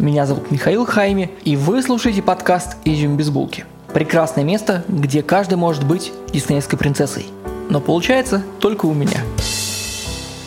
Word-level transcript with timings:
Меня 0.00 0.24
зовут 0.24 0.50
Михаил 0.50 0.86
Хайми, 0.86 1.30
и 1.44 1.56
вы 1.56 1.82
слушаете 1.82 2.22
подкаст 2.22 2.78
«Изюм 2.86 3.18
без 3.18 3.28
булки». 3.28 3.66
Прекрасное 3.92 4.44
место, 4.44 4.82
где 4.88 5.22
каждый 5.22 5.56
может 5.56 5.86
быть 5.86 6.10
диснеевской 6.32 6.78
принцессой. 6.78 7.26
Но 7.68 7.82
получается 7.82 8.42
только 8.60 8.86
у 8.86 8.94
меня. 8.94 9.20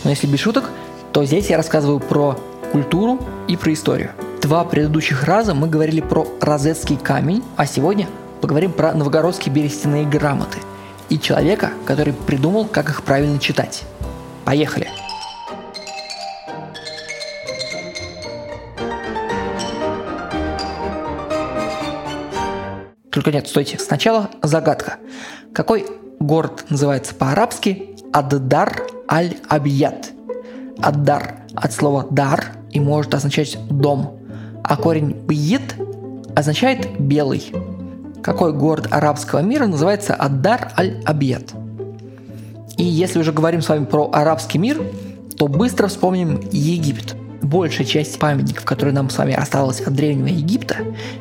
Но 0.03 0.09
если 0.09 0.25
без 0.25 0.39
шуток, 0.39 0.71
то 1.11 1.23
здесь 1.23 1.51
я 1.51 1.57
рассказываю 1.57 1.99
про 1.99 2.35
культуру 2.71 3.19
и 3.47 3.55
про 3.55 3.73
историю. 3.73 4.13
Два 4.41 4.63
предыдущих 4.63 5.23
раза 5.23 5.53
мы 5.53 5.67
говорили 5.69 6.01
про 6.01 6.25
розетский 6.41 6.97
камень, 6.97 7.43
а 7.55 7.67
сегодня 7.67 8.07
поговорим 8.41 8.71
про 8.71 8.93
новгородские 8.93 9.53
берестяные 9.53 10.07
грамоты 10.07 10.57
и 11.09 11.19
человека, 11.19 11.69
который 11.85 12.13
придумал, 12.13 12.65
как 12.65 12.89
их 12.89 13.03
правильно 13.03 13.37
читать. 13.37 13.83
Поехали! 14.45 14.87
Только 23.13 23.31
нет, 23.31 23.47
стойте. 23.47 23.77
Сначала 23.77 24.31
загадка. 24.41 24.95
Какой 25.53 25.85
город 26.19 26.65
называется 26.69 27.13
по-арабски 27.13 27.95
Аддар 28.11 28.87
аль-Абият? 29.09 30.11
Аддар 30.81 31.35
от 31.55 31.71
слова 31.71 32.07
дар 32.09 32.53
и 32.71 32.79
может 32.79 33.13
означать 33.13 33.59
дом, 33.69 34.17
а 34.63 34.75
корень 34.77 35.11
бьет 35.11 35.75
означает 36.35 36.99
белый. 36.99 37.53
Какой 38.23 38.51
город 38.51 38.87
арабского 38.89 39.39
мира 39.39 39.67
называется 39.67 40.15
Аддар 40.15 40.71
аль-Абият? 40.75 41.53
И 42.77 42.83
если 42.83 43.19
уже 43.19 43.31
говорим 43.31 43.61
с 43.61 43.69
вами 43.69 43.85
про 43.85 44.09
арабский 44.11 44.57
мир, 44.57 44.81
то 45.37 45.47
быстро 45.47 45.87
вспомним 45.87 46.41
Египет– 46.51 47.15
большая 47.53 47.85
часть 47.85 48.17
памятников, 48.17 48.65
которые 48.65 48.95
нам 48.95 49.11
с 49.11 49.17
вами 49.17 49.35
осталось 49.35 49.79
от 49.79 49.93
Древнего 49.93 50.25
Египта, 50.25 50.77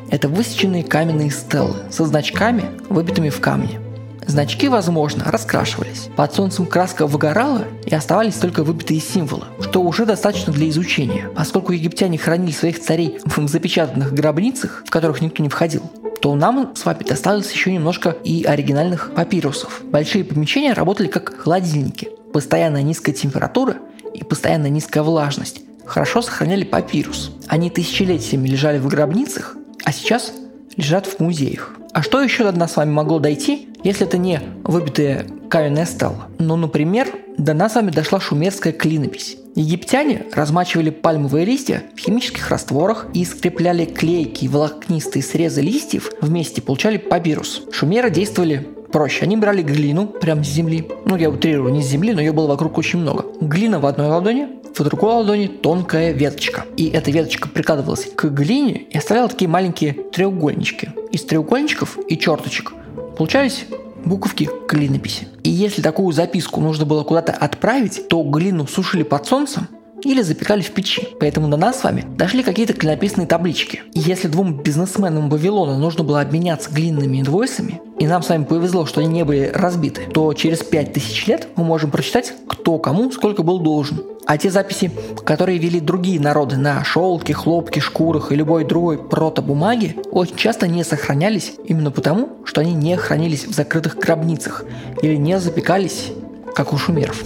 это 0.09 0.27
высеченные 0.27 0.83
каменные 0.83 1.29
стелы 1.29 1.75
со 1.91 2.05
значками, 2.05 2.63
выбитыми 2.89 3.29
в 3.29 3.39
камне. 3.39 3.79
Значки, 4.25 4.67
возможно, 4.67 5.25
раскрашивались. 5.25 6.09
Под 6.15 6.33
солнцем 6.33 6.65
краска 6.65 7.05
выгорала 7.05 7.65
и 7.85 7.93
оставались 7.93 8.35
только 8.35 8.63
выбитые 8.63 8.99
символы, 8.99 9.43
что 9.61 9.83
уже 9.83 10.07
достаточно 10.07 10.51
для 10.51 10.67
изучения. 10.69 11.29
Поскольку 11.35 11.71
египтяне 11.71 12.17
хранили 12.17 12.51
своих 12.51 12.81
царей 12.81 13.19
в 13.25 13.47
запечатанных 13.47 14.11
гробницах, 14.13 14.83
в 14.87 14.89
которых 14.89 15.21
никто 15.21 15.43
не 15.43 15.49
входил, 15.49 15.83
то 16.19 16.33
нам 16.33 16.73
с 16.75 16.83
вами 16.83 17.03
досталось 17.03 17.51
еще 17.51 17.71
немножко 17.71 18.09
и 18.23 18.43
оригинальных 18.43 19.11
папирусов. 19.13 19.81
Большие 19.83 20.23
помещения 20.23 20.73
работали 20.73 21.09
как 21.09 21.37
холодильники. 21.37 22.09
Постоянная 22.33 22.81
низкая 22.81 23.13
температура 23.13 23.75
и 24.15 24.23
постоянная 24.23 24.71
низкая 24.71 25.03
влажность 25.03 25.61
хорошо 25.85 26.21
сохраняли 26.21 26.63
папирус. 26.63 27.31
Они 27.47 27.69
тысячелетиями 27.69 28.47
лежали 28.47 28.79
в 28.79 28.87
гробницах, 28.87 29.55
а 29.83 29.91
сейчас 29.91 30.33
лежат 30.77 31.07
в 31.07 31.19
музеях. 31.19 31.75
А 31.93 32.01
что 32.01 32.21
еще 32.21 32.43
до 32.43 32.57
нас 32.57 32.73
с 32.73 32.77
вами 32.77 32.91
могло 32.91 33.19
дойти, 33.19 33.69
если 33.83 34.07
это 34.07 34.17
не 34.17 34.41
выбитая 34.63 35.27
каменная 35.49 35.85
стела? 35.85 36.27
Ну, 36.39 36.55
например, 36.55 37.07
до 37.37 37.53
нас 37.53 37.73
с 37.73 37.75
вами 37.75 37.91
дошла 37.91 38.19
шумерская 38.19 38.73
клинопись. 38.73 39.37
Египтяне 39.55 40.25
размачивали 40.33 40.89
пальмовые 40.89 41.45
листья 41.45 41.83
в 41.95 41.99
химических 41.99 42.49
растворах 42.49 43.05
и 43.13 43.23
скрепляли 43.23 43.85
клейкие 43.85 44.49
волокнистые 44.49 45.21
срезы 45.21 45.61
листьев 45.61 46.11
вместе, 46.21 46.61
получали 46.63 46.97
папирус. 46.97 47.63
Шумеры 47.71 48.09
действовали 48.09 48.67
проще. 48.91 49.25
Они 49.25 49.37
брали 49.37 49.61
глину 49.61 50.07
прямо 50.07 50.43
с 50.43 50.47
земли. 50.47 50.87
Ну, 51.05 51.15
я 51.17 51.29
утрирую, 51.29 51.71
не 51.71 51.83
с 51.83 51.87
земли, 51.87 52.13
но 52.13 52.21
ее 52.21 52.31
было 52.31 52.47
вокруг 52.47 52.77
очень 52.79 52.99
много. 52.99 53.25
Глина 53.41 53.79
в 53.79 53.85
одной 53.85 54.07
ладони, 54.07 54.47
в 54.75 54.83
другой 54.83 55.13
ладони 55.13 55.47
тонкая 55.47 56.11
веточка. 56.11 56.65
И 56.77 56.89
эта 56.89 57.11
веточка 57.11 57.47
прикладывалась 57.47 58.07
к 58.15 58.25
глине 58.25 58.83
и 58.89 58.97
оставляла 58.97 59.29
такие 59.29 59.47
маленькие 59.47 59.93
треугольнички. 59.93 60.89
Из 61.11 61.23
треугольничков 61.23 61.97
и 62.07 62.17
черточек 62.17 62.73
получались 63.17 63.65
буковки 64.05 64.49
клинописи. 64.67 65.27
И 65.43 65.49
если 65.49 65.81
такую 65.81 66.11
записку 66.11 66.61
нужно 66.61 66.85
было 66.85 67.03
куда-то 67.03 67.31
отправить, 67.31 68.07
то 68.07 68.23
глину 68.23 68.67
сушили 68.67 69.03
под 69.03 69.25
солнцем, 69.25 69.67
или 70.03 70.21
запекали 70.21 70.61
в 70.61 70.71
печи. 70.71 71.07
Поэтому 71.19 71.47
до 71.47 71.57
нас 71.57 71.79
с 71.79 71.83
вами 71.83 72.05
дошли 72.17 72.43
какие-то 72.43 72.73
клинописные 72.73 73.27
таблички. 73.27 73.81
И 73.93 73.99
если 73.99 74.27
двум 74.27 74.61
бизнесменам 74.61 75.29
Вавилона 75.29 75.77
нужно 75.77 76.03
было 76.03 76.21
обменяться 76.21 76.71
глиняными 76.71 77.21
инвойсами, 77.21 77.81
и 77.99 78.07
нам 78.07 78.23
с 78.23 78.29
вами 78.29 78.43
повезло, 78.43 78.85
что 78.85 79.01
они 79.01 79.09
не 79.09 79.23
были 79.23 79.51
разбиты, 79.53 80.01
то 80.13 80.33
через 80.33 80.63
5000 80.63 81.27
лет 81.27 81.47
мы 81.55 81.63
можем 81.63 81.91
прочитать, 81.91 82.33
кто 82.47 82.77
кому 82.77 83.11
сколько 83.11 83.43
был 83.43 83.59
должен. 83.59 84.03
А 84.25 84.37
те 84.37 84.49
записи, 84.49 84.91
которые 85.25 85.57
вели 85.57 85.79
другие 85.79 86.19
народы 86.19 86.57
на 86.57 86.83
шелке, 86.83 87.33
хлопке, 87.33 87.81
шкурах 87.81 88.31
и 88.31 88.35
любой 88.35 88.63
другой 88.63 88.97
протобумаге, 88.97 89.95
очень 90.11 90.35
часто 90.35 90.67
не 90.67 90.83
сохранялись 90.83 91.53
именно 91.65 91.91
потому, 91.91 92.29
что 92.45 92.61
они 92.61 92.73
не 92.73 92.95
хранились 92.95 93.45
в 93.45 93.53
закрытых 93.53 93.97
гробницах 93.97 94.63
или 95.01 95.15
не 95.15 95.39
запекались, 95.39 96.11
как 96.55 96.71
у 96.71 96.77
шумеров. 96.77 97.21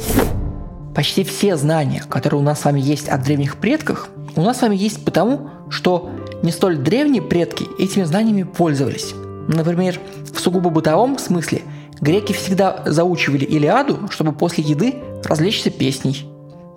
Почти 0.97 1.23
все 1.23 1.55
знания, 1.57 2.03
которые 2.09 2.39
у 2.39 2.43
нас 2.43 2.61
с 2.61 2.65
вами 2.65 2.79
есть 2.79 3.07
о 3.07 3.19
древних 3.19 3.57
предках, 3.57 4.09
у 4.35 4.41
нас 4.41 4.57
с 4.57 4.61
вами 4.63 4.75
есть 4.75 5.05
потому, 5.05 5.51
что 5.69 6.09
не 6.41 6.51
столь 6.51 6.77
древние 6.77 7.21
предки 7.21 7.67
этими 7.77 8.03
знаниями 8.03 8.41
пользовались. 8.41 9.13
Например, 9.47 9.99
в 10.33 10.39
сугубо 10.39 10.71
бытовом 10.71 11.19
смысле 11.19 11.61
греки 12.01 12.33
всегда 12.33 12.81
заучивали 12.87 13.45
Илиаду, 13.45 14.09
чтобы 14.09 14.31
после 14.31 14.63
еды 14.63 14.95
развлечься 15.23 15.69
песней. 15.69 16.25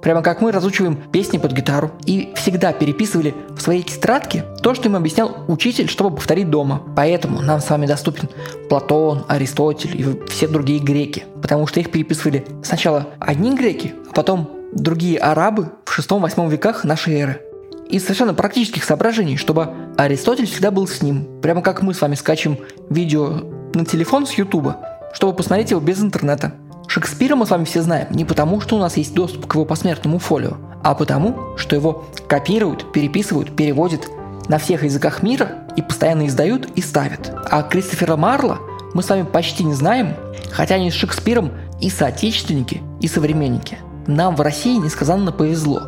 Прямо 0.02 0.22
как 0.22 0.40
мы 0.40 0.52
разучиваем 0.52 0.96
песни 0.96 1.38
под 1.38 1.52
гитару. 1.52 1.90
И 2.06 2.32
всегда 2.36 2.72
переписывали 2.72 3.34
в 3.50 3.60
своей 3.60 3.82
тетрадке 3.82 4.44
то, 4.62 4.74
что 4.74 4.88
им 4.88 4.96
объяснял 4.96 5.44
учитель, 5.48 5.88
чтобы 5.88 6.16
повторить 6.16 6.50
дома. 6.50 6.82
Поэтому 6.96 7.40
нам 7.42 7.60
с 7.60 7.68
вами 7.68 7.86
доступен 7.86 8.28
Платон, 8.68 9.24
Аристотель 9.28 10.00
и 10.00 10.26
все 10.28 10.48
другие 10.48 10.80
греки. 10.80 11.24
Потому 11.42 11.66
что 11.66 11.80
их 11.80 11.90
переписывали 11.90 12.44
сначала 12.62 13.08
одни 13.18 13.54
греки, 13.54 13.94
а 14.10 14.14
потом 14.14 14.50
другие 14.72 15.18
арабы 15.18 15.72
в 15.84 15.98
6-8 15.98 16.50
веках 16.50 16.84
нашей 16.84 17.14
эры. 17.14 17.42
Из 17.88 18.02
совершенно 18.02 18.34
практических 18.34 18.84
соображений, 18.84 19.36
чтобы 19.36 19.68
Аристотель 19.96 20.46
всегда 20.46 20.70
был 20.70 20.86
с 20.86 21.02
ним. 21.02 21.40
Прямо 21.42 21.60
как 21.60 21.82
мы 21.82 21.92
с 21.92 22.00
вами 22.00 22.14
скачем 22.14 22.58
видео 22.88 23.42
на 23.74 23.84
телефон 23.84 24.26
с 24.26 24.32
Ютуба, 24.34 24.76
чтобы 25.12 25.34
посмотреть 25.34 25.72
его 25.72 25.80
без 25.80 26.00
интернета. 26.00 26.52
Шекспира 26.92 27.36
мы 27.36 27.46
с 27.46 27.50
вами 27.50 27.62
все 27.62 27.82
знаем 27.82 28.08
не 28.10 28.24
потому, 28.24 28.60
что 28.60 28.74
у 28.74 28.80
нас 28.80 28.96
есть 28.96 29.14
доступ 29.14 29.46
к 29.46 29.54
его 29.54 29.64
посмертному 29.64 30.18
фолио, 30.18 30.56
а 30.82 30.96
потому, 30.96 31.56
что 31.56 31.76
его 31.76 32.06
копируют, 32.26 32.90
переписывают, 32.92 33.54
переводят 33.54 34.08
на 34.48 34.58
всех 34.58 34.82
языках 34.82 35.22
мира 35.22 35.68
и 35.76 35.82
постоянно 35.82 36.26
издают 36.26 36.66
и 36.74 36.82
ставят. 36.82 37.32
А 37.48 37.62
Кристофера 37.62 38.16
Марла 38.16 38.58
мы 38.92 39.04
с 39.04 39.08
вами 39.08 39.22
почти 39.22 39.62
не 39.62 39.72
знаем, 39.72 40.16
хотя 40.50 40.74
они 40.74 40.90
с 40.90 40.94
Шекспиром 40.94 41.52
и 41.80 41.90
соотечественники, 41.90 42.82
и 43.00 43.06
современники. 43.06 43.78
Нам 44.08 44.34
в 44.34 44.40
России 44.40 44.76
несказанно 44.76 45.30
повезло. 45.30 45.82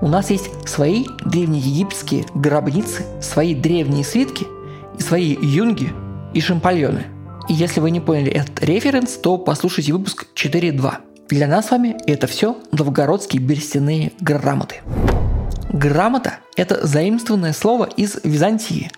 У 0.00 0.08
нас 0.08 0.30
есть 0.30 0.50
свои 0.68 1.06
древнеегипетские 1.24 2.24
гробницы, 2.34 3.04
свои 3.22 3.54
древние 3.54 4.02
свитки 4.02 4.48
и 4.98 5.00
свои 5.00 5.36
юнги 5.40 5.92
и 6.34 6.40
шампальоны– 6.40 7.04
и 7.50 7.52
если 7.52 7.80
вы 7.80 7.90
не 7.90 7.98
поняли 7.98 8.30
этот 8.30 8.62
референс, 8.62 9.16
то 9.16 9.36
послушайте 9.36 9.92
выпуск 9.92 10.26
4.2. 10.36 10.94
Для 11.30 11.48
нас 11.48 11.66
с 11.66 11.70
вами 11.72 11.96
это 12.06 12.28
все 12.28 12.56
новгородские 12.70 13.42
берестяные 13.42 14.12
грамоты. 14.20 14.76
Грамота– 15.72 16.34
это 16.56 16.86
заимствованное 16.86 17.52
слово 17.52 17.88
из 17.96 18.20
Византии. 18.22 18.92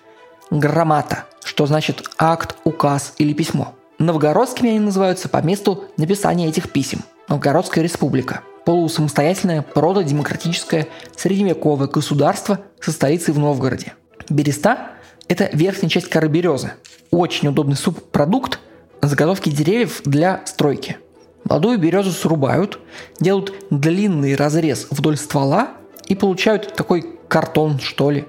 Граммата, 0.50 1.24
что 1.42 1.64
значит 1.64 2.06
акт, 2.18 2.56
указ 2.64 3.14
или 3.16 3.32
письмо. 3.32 3.74
Новгородскими 3.98 4.68
они 4.68 4.80
называются 4.80 5.30
по 5.30 5.38
месту 5.38 5.84
написания 5.96 6.46
этих 6.46 6.70
писем. 6.70 7.00
Новгородская 7.28 7.82
республика– 7.82 8.42
полусамостоятельное 8.66 9.62
протодемократическое 9.62 10.88
средневековое 11.16 11.88
государство 11.88 12.60
со 12.82 12.92
столицей 12.92 13.32
в 13.32 13.38
Новгороде. 13.38 13.94
Береста– 14.28 14.90
это 15.28 15.48
верхняя 15.52 15.88
часть 15.90 16.08
коры 16.08 16.28
березы, 16.28 16.72
очень 17.10 17.48
удобный 17.48 17.76
субпродукт 17.76 18.58
заготовки 19.00 19.50
деревьев 19.50 20.02
для 20.04 20.42
стройки. 20.46 20.96
Молодую 21.44 21.78
березу 21.78 22.12
срубают, 22.12 22.78
делают 23.20 23.52
длинный 23.70 24.36
разрез 24.36 24.86
вдоль 24.90 25.16
ствола 25.16 25.72
и 26.06 26.14
получают 26.14 26.74
такой 26.74 27.18
картон, 27.28 27.80
что 27.80 28.10
ли. 28.10 28.26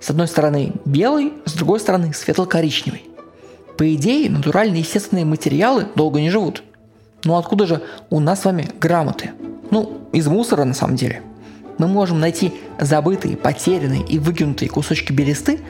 С 0.00 0.10
одной 0.10 0.26
стороны 0.26 0.72
белый, 0.84 1.34
с 1.44 1.52
другой 1.52 1.78
стороны 1.78 2.12
светло-коричневый. 2.12 3.04
По 3.78 3.94
идее, 3.94 4.28
натуральные 4.28 4.80
естественные 4.80 5.24
материалы 5.24 5.86
долго 5.94 6.20
не 6.20 6.30
живут. 6.30 6.62
Но 7.24 7.38
откуда 7.38 7.66
же 7.66 7.82
у 8.10 8.18
нас 8.18 8.40
с 8.42 8.44
вами 8.44 8.68
грамоты? 8.80 9.30
Ну, 9.70 10.00
из 10.12 10.26
мусора 10.26 10.64
на 10.64 10.74
самом 10.74 10.96
деле. 10.96 11.22
Мы 11.78 11.86
можем 11.86 12.20
найти 12.20 12.52
забытые, 12.80 13.36
потерянные 13.36 14.04
и 14.04 14.18
выкинутые 14.18 14.68
кусочки 14.68 15.12
бересты, 15.12 15.60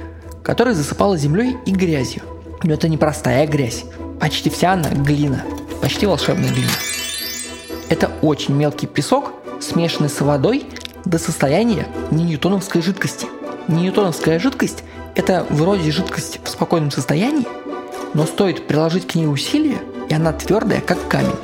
которые 0.42 0.74
засыпала 0.74 1.16
землей 1.16 1.56
и 1.66 1.72
грязью. 1.72 2.22
Но 2.62 2.74
это 2.74 2.88
не 2.88 2.96
простая 2.96 3.46
грязь. 3.46 3.84
Почти 4.20 4.50
вся 4.50 4.72
она 4.72 4.90
глина. 4.90 5.44
Почти 5.80 6.06
волшебная 6.06 6.50
глина. 6.50 6.70
Это 7.88 8.10
очень 8.22 8.54
мелкий 8.54 8.86
песок, 8.86 9.32
смешанный 9.60 10.08
с 10.08 10.20
водой 10.20 10.66
до 11.04 11.18
состояния 11.18 11.86
не 12.10 12.24
ньютоновской 12.24 12.82
жидкости. 12.82 13.26
Ньютоновская 13.68 14.38
жидкость– 14.38 14.84
это 15.14 15.46
вроде 15.50 15.90
жидкость 15.90 16.40
в 16.42 16.48
спокойном 16.48 16.90
состоянии, 16.90 17.46
но 18.14 18.26
стоит 18.26 18.66
приложить 18.66 19.06
к 19.06 19.14
ней 19.14 19.26
усилия, 19.26 19.78
и 20.08 20.14
она 20.14 20.32
твердая, 20.32 20.80
как 20.80 21.08
камень. 21.08 21.36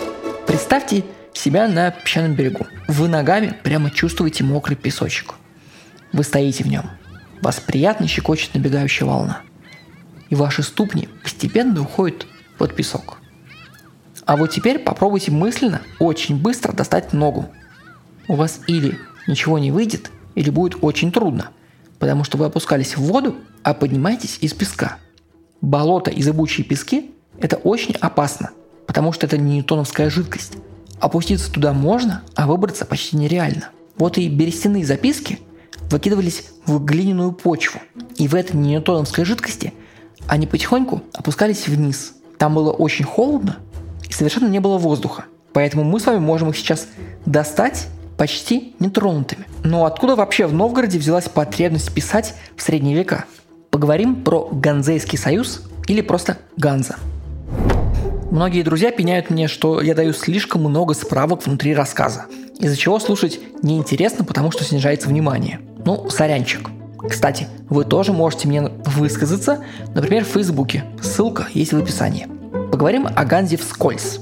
Представьте 0.47 1.05
себя 1.33 1.69
на 1.69 1.91
песчаном 1.91 2.35
берегу. 2.35 2.67
Вы 2.89 3.09
ногами 3.09 3.55
прямо 3.63 3.91
чувствуете 3.91 4.45
мокрый 4.45 4.77
песочек. 4.77 5.35
Вы 6.13 6.25
стоите 6.25 6.65
в 6.65 6.69
нем. 6.69 6.85
Вас 7.43 7.61
приятно 7.61 8.07
щекочет 8.07 8.55
набегающая 8.55 9.07
волна. 9.07 9.43
И 10.31 10.35
ваши 10.35 10.63
ступни 10.63 11.09
постепенно 11.23 11.81
уходят 11.83 12.27
под 12.59 12.75
песок. 12.75 13.19
А 14.27 14.37
вот 14.37 14.51
теперь 14.51 14.79
попробуйте 14.79 15.31
мысленно 15.31 15.81
очень 15.99 16.37
быстро 16.37 16.73
достать 16.73 17.13
ногу. 17.13 17.49
У 18.27 18.35
вас 18.35 18.61
или 18.67 18.99
ничего 19.27 19.59
не 19.59 19.71
выйдет, 19.71 20.11
или 20.35 20.51
будет 20.51 20.79
очень 20.83 21.13
трудно, 21.13 21.49
потому 21.99 22.25
что 22.25 22.37
вы 22.37 22.45
опускались 22.45 22.97
в 22.97 23.01
воду, 23.01 23.37
а 23.63 23.73
поднимаетесь 23.73 24.39
из 24.41 24.53
песка. 24.53 24.99
Болото 25.61 26.11
и 26.11 26.23
зыбучие 26.23 26.67
пески– 26.67 27.13
это 27.41 27.57
очень 27.57 27.95
опасно, 27.95 28.51
потому 28.87 29.13
что 29.13 29.27
это 29.27 29.39
не 29.39 29.57
ньютоновская 29.57 30.11
жидкость. 30.11 30.59
Опуститься 31.01 31.51
туда 31.51 31.73
можно, 31.73 32.23
а 32.35 32.47
выбраться 32.47 32.85
почти 32.85 33.17
нереально. 33.17 33.71
Вот 33.97 34.19
и 34.19 34.29
берестяные 34.29 34.85
записки 34.85 35.41
выкидывались 35.91 36.45
в 36.67 36.85
глиняную 36.85 37.33
почву, 37.33 37.81
и 38.17 38.29
в 38.29 38.35
этой 38.35 38.57
ньютоновской 38.57 39.25
жидкости 39.25 39.73
они 40.27 40.47
потихоньку 40.47 41.03
опускались 41.13 41.69
вниз. 41.69 42.15
Там 42.39 42.55
было 42.55 42.71
очень 42.71 43.05
холодно, 43.05 43.57
и 44.09 44.13
совершенно 44.13 44.49
не 44.49 44.61
было 44.61 44.79
воздуха. 44.79 45.25
Поэтому 45.53 45.85
мы 45.85 45.99
с 45.99 46.07
вами 46.07 46.19
можем 46.19 46.51
их 46.51 46.57
сейчас 46.57 46.87
достать 47.27 47.89
почти 48.17 48.75
нетронутыми. 48.79 49.47
Но 49.65 49.85
откуда 49.87 50.17
вообще 50.17 50.47
в 50.47 50.53
Новгороде 50.53 50.99
взялась 50.99 51.29
потребность 51.29 51.93
писать 51.93 52.35
в 52.57 52.63
средние 52.63 52.97
века? 52.97 53.25
Поговорим 53.71 54.23
про 54.23 54.49
Ганзейский 54.51 55.19
союз 55.19 55.63
или 55.87 56.01
просто 56.01 56.39
Ганза. 56.57 56.97
Многие 58.31 58.63
друзья 58.63 58.91
пеняют 58.91 59.31
мне, 59.31 59.49
что 59.49 59.81
я 59.81 59.95
даю 59.95 60.13
слишком 60.13 60.63
много 60.63 60.93
справок 60.95 61.47
внутри 61.47 61.75
рассказа, 61.75 62.27
из-за 62.59 62.77
чего 62.77 62.99
слушать 62.99 63.41
неинтересно, 63.63 64.25
потому 64.25 64.51
что 64.51 64.65
снижается 64.65 65.09
внимание. 65.09 65.61
Ну, 65.85 66.11
сорянчик. 66.11 66.69
Кстати, 67.09 67.47
вы 67.69 67.85
тоже 67.85 68.13
можете 68.13 68.49
мне 68.49 68.63
высказаться, 68.63 69.65
например, 69.95 70.25
в 70.25 70.29
Фейсбуке. 70.29 70.85
Ссылка 71.01 71.47
есть 71.55 71.73
в 71.73 71.79
описании. 71.79 72.27
Поговорим 72.73 73.07
о 73.07 73.25
Ганзе 73.25 73.57
вскользь. 73.57 74.19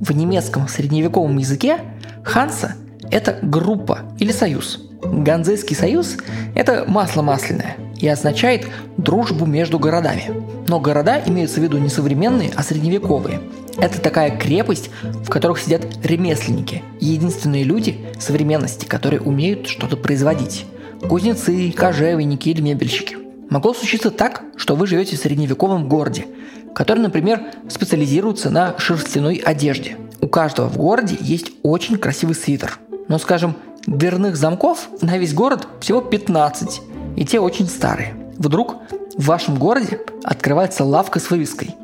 В 0.00 0.12
немецком 0.12 0.68
средневековом 0.68 1.38
языке 1.38 1.78
Ханса– 2.24 2.76
это 3.10 3.38
группа 3.42 4.00
или 4.18 4.32
союз. 4.32 4.80
Ганзейский 5.02 5.74
союз– 5.74 6.16
это 6.54 6.84
масло 6.86 7.22
масляное 7.22 7.76
и 7.98 8.08
означает 8.08 8.66
дружбу 8.96 9.46
между 9.46 9.78
городами. 9.78 10.30
Но 10.68 10.80
города 10.80 11.20
имеются 11.26 11.60
в 11.60 11.62
виду 11.62 11.78
не 11.78 11.88
современные, 11.88 12.50
а 12.56 12.62
средневековые. 12.62 13.40
Это 13.78 14.00
такая 14.00 14.36
крепость, 14.36 14.90
в 15.02 15.28
которых 15.28 15.58
сидят 15.58 15.86
ремесленники, 16.04 16.82
единственные 17.00 17.64
люди 17.64 17.98
современности, 18.18 18.86
которые 18.86 19.20
умеют 19.20 19.66
что-то 19.66 19.96
производить. 19.96 20.66
Кузнецы, 21.08 21.72
кожевенники 21.72 22.48
или 22.48 22.60
мебельщики. 22.60 23.16
Могло 23.50 23.74
случиться 23.74 24.10
так, 24.10 24.42
что 24.56 24.76
вы 24.76 24.86
живете 24.86 25.16
в 25.16 25.20
средневековом 25.20 25.88
городе, 25.88 26.26
который, 26.74 27.00
например, 27.00 27.42
специализируется 27.68 28.50
на 28.50 28.78
шерстяной 28.78 29.36
одежде. 29.36 29.96
У 30.20 30.28
каждого 30.28 30.68
в 30.68 30.76
городе 30.76 31.16
есть 31.20 31.52
очень 31.62 31.98
красивый 31.98 32.34
свитер. 32.34 32.78
Но, 33.12 33.18
скажем, 33.18 33.56
дверных 33.86 34.36
замков 34.36 34.88
на 35.02 35.18
весь 35.18 35.34
город 35.34 35.68
всего 35.80 36.00
15, 36.00 36.80
и 37.14 37.26
те 37.26 37.40
очень 37.40 37.68
старые. 37.68 38.14
Вдруг 38.38 38.76
в 39.18 39.26
вашем 39.26 39.56
городе 39.56 40.00
открывается 40.24 40.82
лавка 40.82 41.20
с 41.20 41.28
вывеской 41.28 41.74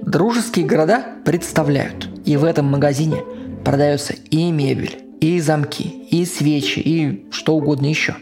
«Дружеские 0.00 0.66
города 0.66 1.04
представляют». 1.24 2.08
И 2.24 2.36
в 2.36 2.42
этом 2.42 2.66
магазине 2.66 3.22
продается 3.64 4.14
и 4.30 4.50
мебель, 4.50 5.04
и 5.20 5.38
замки, 5.38 5.84
и 6.10 6.24
свечи, 6.24 6.80
и 6.80 7.28
что 7.30 7.54
угодно 7.54 7.86
еще. 7.86 8.16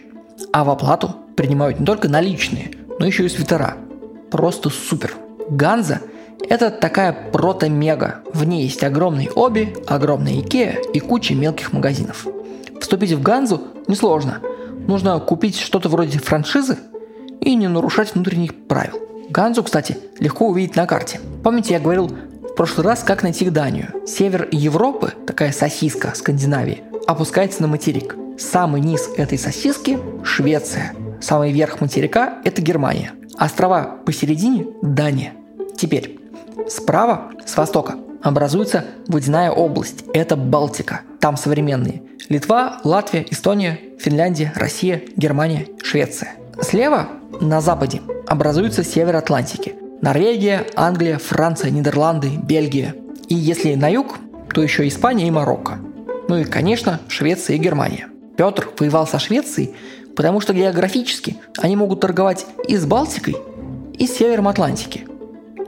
А 0.53 0.63
в 0.63 0.69
оплату 0.69 1.17
принимают 1.39 1.81
не 1.81 1.87
только 1.87 2.11
наличные, 2.11 2.73
но 2.99 3.07
еще 3.07 3.25
и 3.25 3.31
свитера. 3.31 3.79
Просто 4.31 4.69
супер. 4.69 5.15
Ганза– 5.49 6.03
это 6.51 6.71
такая 6.71 7.31
прото-мега. 7.33 8.17
В 8.35 8.45
ней 8.45 8.65
есть 8.65 8.85
огромный 8.85 9.31
Оби, 9.35 9.75
огромный 9.87 10.43
Икеа 10.43 10.75
и 10.93 11.01
куча 11.01 11.35
мелких 11.35 11.73
магазинов. 11.73 12.27
Вступить 12.91 13.13
в 13.13 13.23
Ганзу 13.23 13.69
несложно. 13.87 14.41
Нужно 14.89 15.21
купить 15.21 15.57
что-то 15.57 15.89
вроде 15.89 16.19
франшизы 16.19 16.77
и 17.41 17.55
не 17.55 17.69
нарушать 17.69 18.17
внутренних 18.17 18.67
правил. 18.67 18.99
Ганзу, 19.29 19.63
кстати, 19.63 19.97
легко 20.19 20.49
увидеть 20.49 20.75
на 20.75 20.89
карте. 20.89 21.21
Помните, 21.45 21.75
я 21.75 21.79
говорил 21.79 22.09
в 22.09 22.55
прошлый 22.57 22.85
раз, 22.85 23.05
как 23.05 23.23
найти 23.23 23.49
Данию. 23.49 23.93
Север 24.09 24.49
Европы, 24.51 25.13
такая 25.25 25.53
сосиска 25.53 26.13
Скандинавии, 26.17 26.83
опускается 27.07 27.63
на 27.63 27.69
материк. 27.69 28.17
Самый 28.41 28.81
низ 28.81 29.09
этой 29.17 29.39
сосиски– 29.39 29.97
Швеция. 30.25 30.93
Самый 31.21 31.53
верх 31.53 31.81
материка– 31.81 32.39
это 32.45 32.61
Германия. 32.61 33.13
Острова 33.39 33.99
посередине– 34.05 34.67
Дания. 34.83 35.35
Теперь, 35.77 36.19
справа, 36.69 37.31
с 37.47 37.57
востока, 37.57 37.95
образуется 38.21 38.85
водяная 39.07 39.53
область. 39.53 40.03
Это 40.13 40.35
Балтика. 40.35 41.03
Там 41.21 41.37
современные. 41.37 42.03
Литва, 42.31 42.81
Латвия, 42.83 43.27
Эстония, 43.31 43.79
Финляндия, 43.99 44.53
Россия, 44.57 45.03
Германия, 45.17 45.67
Швеция. 45.83 46.35
Слева, 46.63 47.09
на 47.41 47.61
западе, 47.61 48.01
образуется 48.27 48.83
север 48.83 49.17
Атлантики. 49.17 49.75
Норвегия, 50.01 50.67
Англия, 50.77 51.19
Франция, 51.19 51.71
Нидерланды, 51.71 52.31
Бельгия. 52.31 52.95
И 53.29 53.35
если 53.35 53.75
на 53.75 53.89
юг, 53.89 54.19
то 54.55 54.63
еще 54.63 54.89
Испания 54.89 55.29
и 55.29 55.31
Марокко. 55.31 55.79
Ну 56.29 56.39
и, 56.39 56.45
конечно, 56.45 57.01
Швеция 57.09 57.57
и 57.57 57.59
Германия. 57.59 58.09
Петр 58.37 58.71
воевал 58.79 59.07
со 59.07 59.19
Швецией, 59.19 59.75
потому 60.17 60.41
что 60.41 60.55
географически 60.55 61.37
они 61.59 61.77
могут 61.77 62.01
торговать 62.01 62.47
и 62.67 62.77
с 62.77 62.87
Балтикой, 62.87 63.37
и 63.99 64.07
с 64.07 64.17
севером 64.17 64.49
Атлантики. 64.49 65.07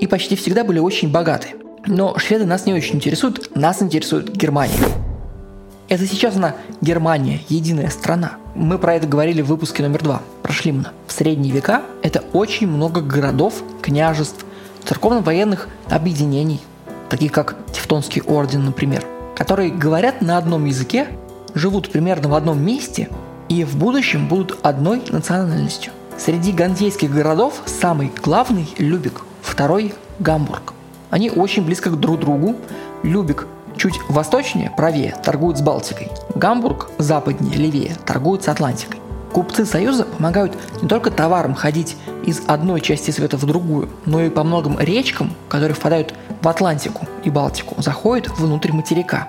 И 0.01 0.07
почти 0.07 0.37
всегда 0.37 0.65
были 0.65 0.79
очень 0.79 1.13
богаты. 1.13 1.49
Но 1.87 2.17
шведы 2.17 2.47
нас 2.47 2.65
не 2.65 2.73
очень 2.73 2.97
интересуют, 2.97 3.55
нас 3.55 3.83
интересует 3.83 4.35
Германия. 4.35 4.79
Это 5.93 6.07
сейчас 6.07 6.37
она 6.37 6.55
Германия, 6.81 7.43
единая 7.51 7.91
страна. 7.91 8.39
Мы 8.55 8.79
про 8.79 8.95
это 8.95 9.07
говорили 9.07 9.43
в 9.43 9.49
выпуске 9.49 9.83
номер 9.83 10.03
два, 10.03 10.23
про 10.43 10.51
Шлимана. 10.51 10.95
В 11.07 11.13
средние 11.13 11.53
века 11.53 11.83
это 12.03 12.25
очень 12.33 12.67
много 12.67 13.03
городов, 13.03 13.63
княжеств, 13.83 14.47
церковно-военных 14.87 15.69
объединений, 15.91 16.63
таких 17.11 17.31
как 17.33 17.57
Тевтонский 17.75 18.23
орден, 18.23 18.65
например, 18.65 19.05
которые 19.37 19.71
говорят 19.71 20.23
на 20.23 20.39
одном 20.39 20.65
языке, 20.65 21.09
живут 21.53 21.91
примерно 21.91 22.31
в 22.31 22.35
одном 22.37 22.65
месте 22.65 23.11
и 23.51 23.63
в 23.63 23.77
будущем 23.77 24.29
будут 24.29 24.61
одной 24.63 25.03
национальностью. 25.11 25.93
Среди 26.17 26.53
гандейских 26.53 27.13
городов 27.13 27.61
самый 27.67 28.11
главный– 28.23 28.67
Любик, 28.79 29.21
второй– 29.43 29.93
Гамбург. 30.21 30.73
Они 31.11 31.31
очень 31.31 31.67
близко 31.67 31.91
друг 31.91 32.17
к 32.17 32.21
другу. 32.21 32.57
Любик 33.03 33.47
чуть 33.83 34.01
восточнее, 34.09 34.71
правее, 34.77 35.17
торгуют 35.25 35.59
с 35.59 35.61
Балтикой. 35.61 36.09
Гамбург 36.37 36.89
западнее, 36.99 37.57
левее, 37.57 37.97
торгуют 38.07 38.45
с 38.45 38.49
Атлантикой. 38.49 39.01
Купцы 39.33 39.67
Союза 39.67 40.05
помогают 40.05 40.57
не 40.83 40.89
только 40.89 41.11
товарам 41.11 41.55
ходить 41.55 41.97
из 42.25 42.43
одной 42.47 42.81
части 42.81 43.11
света 43.11 43.37
в 43.37 43.45
другую, 43.45 43.89
но 44.07 44.23
и 44.23 44.31
по 44.31 44.45
многим 44.45 44.79
речкам, 44.79 45.35
которые 45.49 45.75
впадают 45.75 46.15
в 46.41 46.47
Атлантику 46.47 47.09
и 47.25 47.31
Балтику, 47.31 47.83
заходят 47.83 48.29
внутрь 48.39 48.71
материка 48.71 49.27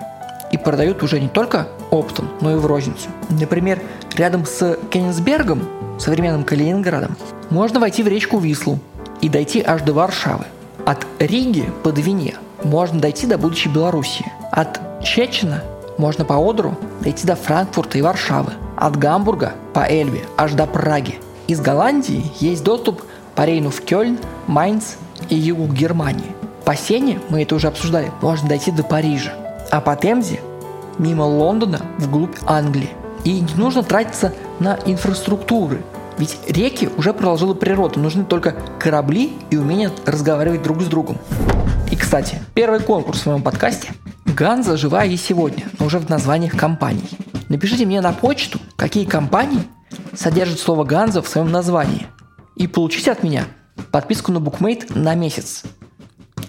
и 0.52 0.56
продают 0.56 1.02
уже 1.02 1.18
не 1.18 1.28
только 1.28 1.66
оптом, 1.90 2.28
но 2.40 2.52
и 2.52 2.54
в 2.54 2.64
розницу. 2.66 3.08
Например, 3.30 3.82
рядом 4.14 4.46
с 4.46 4.78
Кенигсбергом, 4.88 5.68
современным 5.98 6.44
Калининградом, 6.44 7.16
можно 7.50 7.80
войти 7.80 8.04
в 8.04 8.08
речку 8.08 8.38
Вислу 8.38 8.78
и 9.20 9.28
дойти 9.28 9.64
аж 9.66 9.82
до 9.82 9.94
Варшавы. 9.94 10.44
От 10.86 11.04
Риги 11.18 11.68
по 11.82 11.90
Двине 11.90 12.36
можно 12.64 13.00
дойти 13.00 13.26
до 13.26 13.38
будущей 13.38 13.68
Белоруссии. 13.68 14.30
От 14.50 14.80
Щечина 15.02 15.62
можно 15.98 16.24
по 16.24 16.34
Одру 16.34 16.76
дойти 17.00 17.26
до 17.26 17.36
Франкфурта 17.36 17.98
и 17.98 18.02
Варшавы. 18.02 18.52
От 18.76 18.96
Гамбурга 18.96 19.52
по 19.72 19.80
Эльбе 19.88 20.22
аж 20.36 20.52
до 20.52 20.66
Праги. 20.66 21.20
Из 21.46 21.60
Голландии 21.60 22.32
есть 22.40 22.64
доступ 22.64 23.02
по 23.34 23.44
Рейну 23.44 23.70
в 23.70 23.82
Кёльн, 23.82 24.18
Майнц 24.46 24.94
и 25.28 25.36
югу 25.36 25.66
Германии. 25.72 26.32
По 26.64 26.74
Сене, 26.74 27.20
мы 27.28 27.42
это 27.42 27.54
уже 27.54 27.68
обсуждали, 27.68 28.10
можно 28.22 28.48
дойти 28.48 28.70
до 28.70 28.82
Парижа. 28.82 29.34
А 29.70 29.80
по 29.80 29.94
Темзе 29.96 30.40
мимо 30.98 31.22
Лондона 31.22 31.80
вглубь 31.98 32.36
Англии. 32.46 32.90
И 33.24 33.40
не 33.40 33.54
нужно 33.54 33.82
тратиться 33.82 34.32
на 34.58 34.78
инфраструктуры, 34.86 35.82
ведь 36.18 36.38
реки 36.48 36.88
уже 36.96 37.12
проложила 37.12 37.54
природа, 37.54 37.98
нужны 37.98 38.24
только 38.24 38.54
корабли 38.78 39.32
и 39.50 39.56
умение 39.56 39.90
разговаривать 40.06 40.62
друг 40.62 40.82
с 40.82 40.86
другом. 40.86 41.18
Кстати, 42.14 42.38
первый 42.54 42.78
конкурс 42.78 43.22
в 43.22 43.26
моем 43.26 43.42
подкасте 43.42 43.92
Ганза 44.24 44.76
живая 44.76 45.08
и 45.08 45.16
сегодня, 45.16 45.64
но 45.80 45.86
уже 45.86 45.98
в 45.98 46.08
названиях 46.08 46.56
компаний. 46.56 47.08
Напишите 47.48 47.86
мне 47.86 48.00
на 48.00 48.12
почту, 48.12 48.60
какие 48.76 49.04
компании 49.04 49.64
содержит 50.14 50.60
слово 50.60 50.84
Ганза 50.84 51.22
в 51.22 51.28
своем 51.28 51.50
названии. 51.50 52.06
И 52.54 52.68
получите 52.68 53.10
от 53.10 53.24
меня 53.24 53.46
подписку 53.90 54.30
на 54.30 54.38
букмейт 54.38 54.94
на 54.94 55.16
месяц. 55.16 55.64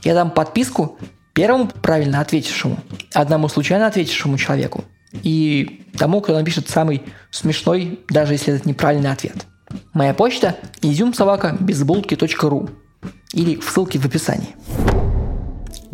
Я 0.04 0.14
дам 0.14 0.30
подписку 0.30 1.00
первому 1.34 1.66
правильно 1.82 2.20
ответившему, 2.20 2.78
одному 3.16 3.50
случайно 3.50 3.88
ответившему 3.88 4.38
человеку 4.38 4.84
и 5.24 5.84
тому, 5.98 6.22
кто 6.22 6.36
напишет 6.36 6.70
самый 6.70 7.02
смешной, 7.32 8.02
даже 8.08 8.34
если 8.34 8.54
это 8.54 8.70
неправильный 8.70 9.12
ответ. 9.12 9.48
Моя 9.94 10.14
почта 10.14 10.58
изюмсобака.безбулки.ру 10.84 12.70
или 13.34 13.56
в 13.56 13.68
ссылке 13.68 13.98
в 13.98 14.06
описании. 14.06 14.56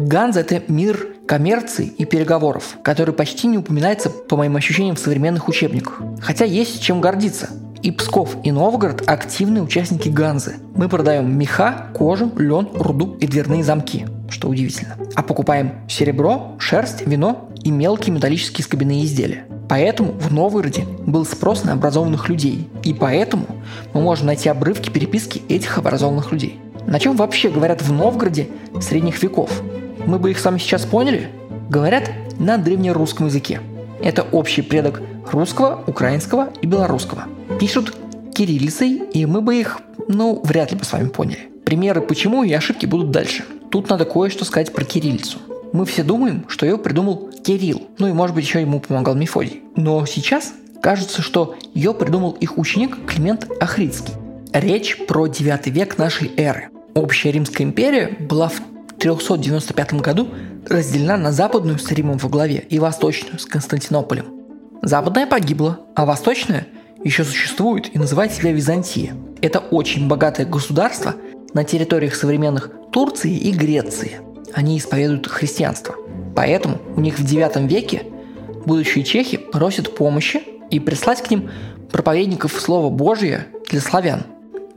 Ганза– 0.07 0.39
это 0.41 0.61
мир 0.67 1.09
коммерции 1.27 1.85
и 1.85 2.05
переговоров, 2.05 2.77
который 2.83 3.13
почти 3.13 3.47
не 3.47 3.59
упоминается, 3.59 4.09
по 4.09 4.35
моим 4.35 4.55
ощущениям, 4.55 4.95
в 4.95 4.99
современных 4.99 5.47
учебниках. 5.47 6.01
Хотя 6.19 6.45
есть 6.45 6.81
чем 6.81 7.01
гордиться. 7.01 7.49
И 7.83 7.91
Псков, 7.91 8.35
и 8.43 8.51
Новгород– 8.51 9.03
активные 9.07 9.61
участники 9.61 10.09
Ганзы. 10.09 10.55
Мы 10.75 10.89
продаем 10.89 11.37
меха, 11.37 11.87
кожу, 11.93 12.31
лен, 12.35 12.69
руду 12.73 13.15
и 13.19 13.27
дверные 13.27 13.63
замки, 13.63 14.07
что 14.29 14.49
удивительно. 14.49 14.95
А 15.15 15.21
покупаем 15.21 15.73
серебро, 15.87 16.55
шерсть, 16.57 17.05
вино 17.05 17.49
и 17.63 17.69
мелкие 17.69 18.13
металлические 18.15 18.65
скобяные 18.65 19.05
изделия. 19.05 19.45
Поэтому 19.69 20.13
в 20.13 20.33
Новгороде 20.33 20.85
был 21.05 21.25
спрос 21.25 21.63
на 21.63 21.73
образованных 21.73 22.27
людей. 22.27 22.67
И 22.83 22.93
поэтому 22.93 23.45
мы 23.93 24.01
можем 24.01 24.27
найти 24.27 24.49
обрывки 24.49 24.89
переписки 24.89 25.43
этих 25.47 25.77
образованных 25.77 26.31
людей. 26.31 26.59
На 26.87 26.99
чем 26.99 27.15
вообще 27.15 27.49
говорят 27.49 27.81
в 27.81 27.91
Новгороде 27.91 28.47
средних 28.79 29.21
веков? 29.21 29.61
Мы 30.05 30.19
бы 30.19 30.31
их 30.31 30.39
с 30.39 30.45
вами 30.45 30.57
сейчас 30.57 30.85
поняли? 30.85 31.29
Говорят 31.69 32.11
на 32.39 32.57
древнерусском 32.57 33.27
языке. 33.27 33.61
Это 34.01 34.23
общий 34.23 34.61
предок 34.61 35.01
русского, 35.31 35.83
украинского 35.87 36.49
и 36.61 36.67
белорусского. 36.67 37.25
Пишут 37.59 37.95
кириллицей, 38.33 39.03
и 39.13 39.25
мы 39.25 39.41
бы 39.41 39.55
их, 39.59 39.79
ну, 40.07 40.41
вряд 40.43 40.71
ли 40.71 40.77
бы 40.77 40.83
с 40.83 40.91
вами 40.91 41.09
поняли. 41.09 41.49
Примеры 41.65 42.01
почему 42.01 42.43
и 42.43 42.51
ошибки 42.51 42.85
будут 42.85 43.11
дальше. 43.11 43.45
Тут 43.69 43.89
надо 43.89 44.05
кое-что 44.05 44.43
сказать 44.43 44.73
про 44.73 44.83
кириллицу. 44.83 45.37
Мы 45.71 45.85
все 45.85 46.03
думаем, 46.03 46.45
что 46.47 46.65
ее 46.65 46.77
придумал 46.77 47.29
Кирилл, 47.43 47.83
ну 47.97 48.07
и 48.07 48.11
может 48.11 48.35
быть 48.35 48.45
еще 48.45 48.59
ему 48.59 48.79
помогал 48.79 49.15
Мефодий. 49.15 49.61
Но 49.75 50.05
сейчас 50.05 50.53
кажется, 50.81 51.21
что 51.21 51.55
ее 51.73 51.93
придумал 51.93 52.31
их 52.31 52.57
ученик 52.57 53.05
Климент 53.05 53.47
Ахридский. 53.61 54.13
Речь 54.51 54.97
про 55.07 55.27
9 55.27 55.67
век 55.67 55.97
нашей 55.97 56.31
эры. 56.35 56.69
Общая 56.93 57.31
Римская 57.31 57.65
империя 57.65 58.17
была 58.19 58.49
в 58.49 58.61
395 59.01 59.93
году 59.95 60.27
разделена 60.69 61.17
на 61.17 61.31
западную 61.31 61.79
с 61.79 61.91
Римом 61.91 62.19
во 62.19 62.29
главе 62.29 62.63
и 62.69 62.77
восточную 62.77 63.39
с 63.39 63.45
Константинополем. 63.45 64.25
Западная 64.83 65.25
погибла, 65.25 65.79
а 65.95 66.05
восточная 66.05 66.67
еще 67.03 67.23
существует 67.23 67.95
и 67.95 67.97
называет 67.97 68.31
себя 68.31 68.51
Византия. 68.51 69.15
Это 69.41 69.57
очень 69.57 70.07
богатое 70.07 70.45
государство 70.45 71.15
на 71.53 71.63
территориях 71.63 72.13
современных 72.13 72.69
Турции 72.91 73.35
и 73.35 73.51
Греции. 73.51 74.19
Они 74.53 74.77
исповедуют 74.77 75.27
христианство. 75.27 75.95
Поэтому 76.35 76.77
у 76.95 77.01
них 77.01 77.17
в 77.17 77.25
9 77.25 77.69
веке 77.71 78.03
будущие 78.65 79.03
чехи 79.03 79.37
просят 79.37 79.95
помощи 79.95 80.43
и 80.69 80.79
прислать 80.79 81.23
к 81.23 81.31
ним 81.31 81.49
проповедников 81.91 82.53
Слова 82.59 82.91
Божия 82.91 83.47
для 83.69 83.81
славян. 83.81 84.23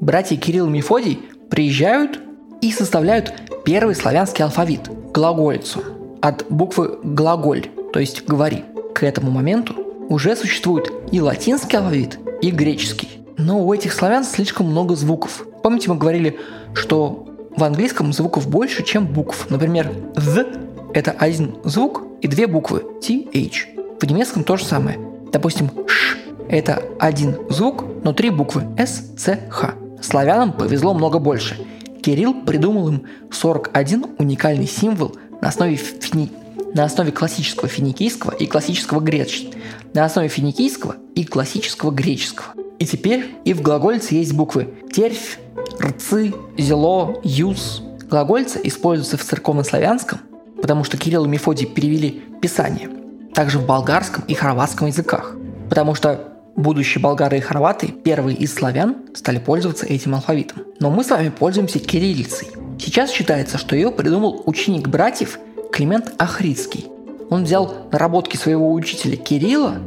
Братья 0.01 0.37
Кирилл 0.37 0.69
и 0.69 0.71
Мефодий 0.71 1.21
приезжают 1.51 2.21
и 2.65 2.73
составляют 2.73 3.35
первый 3.67 3.95
славянский 3.95 4.43
алфавит– 4.43 4.89
глаголицу 5.13 5.85
от 6.23 6.47
буквы 6.49 6.99
«глаголь», 7.03 7.67
то 7.93 8.01
есть 8.01 8.25
«говори». 8.27 8.65
К 8.95 9.03
этому 9.03 9.31
моменту 9.31 9.75
уже 10.09 10.35
существует 10.35 10.91
и 11.13 11.21
латинский 11.21 11.77
алфавит, 11.77 12.19
и 12.41 12.51
греческий. 12.51 13.09
Но 13.37 13.63
у 13.63 13.75
этих 13.75 13.93
славян 13.93 14.25
слишком 14.25 14.67
много 14.67 14.95
звуков. 14.95 15.47
Помните, 15.63 15.91
мы 15.91 15.97
говорили, 15.97 16.39
что 16.73 17.27
в 17.55 17.63
английском 17.63 18.15
звуков 18.15 18.49
больше, 18.49 18.83
чем 18.83 19.07
букв. 19.07 19.51
Например, 19.51 19.93
«the»– 20.15 20.91
это 20.95 21.11
один 21.11 21.57
звук 21.65 22.03
и 22.23 22.29
две 22.29 22.47
буквы– 22.47 22.83
«th». 23.03 23.53
В 24.01 24.07
немецком 24.07 24.43
то 24.43 24.57
же 24.57 24.65
самое. 24.65 24.99
Допустим, 25.31 25.71
«ш»– 25.87 26.17
это 26.49 26.83
один 26.99 27.37
звук, 27.51 27.85
но 28.03 28.15
три 28.15 28.31
буквы– 28.31 28.63
«с», 28.79 29.03
«ц», 29.19 29.39
«х». 29.51 29.75
Славянам 30.01 30.55
повезло 30.55 30.95
много 30.95 31.19
больше– 31.19 31.59
Кирилл 32.05 32.35
придумал 32.35 32.89
им 32.89 33.07
41 33.31 34.05
уникальный 34.19 34.67
символ 34.67 35.17
на 35.41 35.49
основе, 35.49 35.77
фини... 35.77 36.31
на 36.75 36.85
основе 36.85 37.13
классического 37.13 37.67
финикийского 37.67 38.33
и 38.33 38.47
классического 38.47 39.01
греческого. 39.01 39.55
На 39.95 40.05
основе 40.05 40.29
финикийского 40.29 40.97
и 41.15 41.25
классического 41.25 41.91
греческого. 41.91 42.49
И 42.79 42.85
теперь 42.85 43.35
и 43.47 43.55
в 43.55 43.63
глагольце 43.63 44.17
есть 44.17 44.35
буквы 44.35 44.69
терфь, 44.93 45.39
рцы, 45.81 46.35
зело, 46.59 47.19
юз. 47.25 47.83
Глагольцы 48.11 48.61
используются 48.65 49.17
в 49.17 49.25
церковнославянском, 49.25 50.21
потому 50.61 50.85
что 50.85 50.99
Кирилл 50.99 51.25
и 51.25 51.29
Мефодий 51.29 51.67
перевели 51.67 52.23
Писание. 52.43 52.91
Также 53.33 53.59
в 53.59 53.65
болгарском 53.65 54.25
и 54.29 54.35
хорватском 54.35 54.89
языках. 54.89 55.37
Потому 55.71 55.95
что 55.95 56.34
Будущие 56.57 57.03
болгары 57.03 57.39
и 57.39 57.41
хорваты, 57.41 57.89
первые 57.89 58.37
из 58.37 58.55
славян, 58.55 58.97
стали 59.15 59.39
пользоваться 59.39 59.87
этим 59.87 60.15
алфавитом. 60.15 60.63
Но 60.79 60.91
мы 60.91 61.03
с 61.03 61.11
вами 61.11 61.31
пользуемся 61.31 61.81
кириллицей. 61.81 62.49
Сейчас 62.79 63.11
считается, 63.11 63.59
что 63.59 63.75
ее 63.75 63.91
придумал 63.91 64.43
ученик 64.47 64.89
братьев 64.89 65.39
Климент 65.73 66.13
Ахридский. 66.19 66.87
Он 67.31 67.45
взял 67.45 67.89
наработки 67.91 68.37
своего 68.37 68.73
учителя 68.73 69.17
Кирилла 69.17 69.79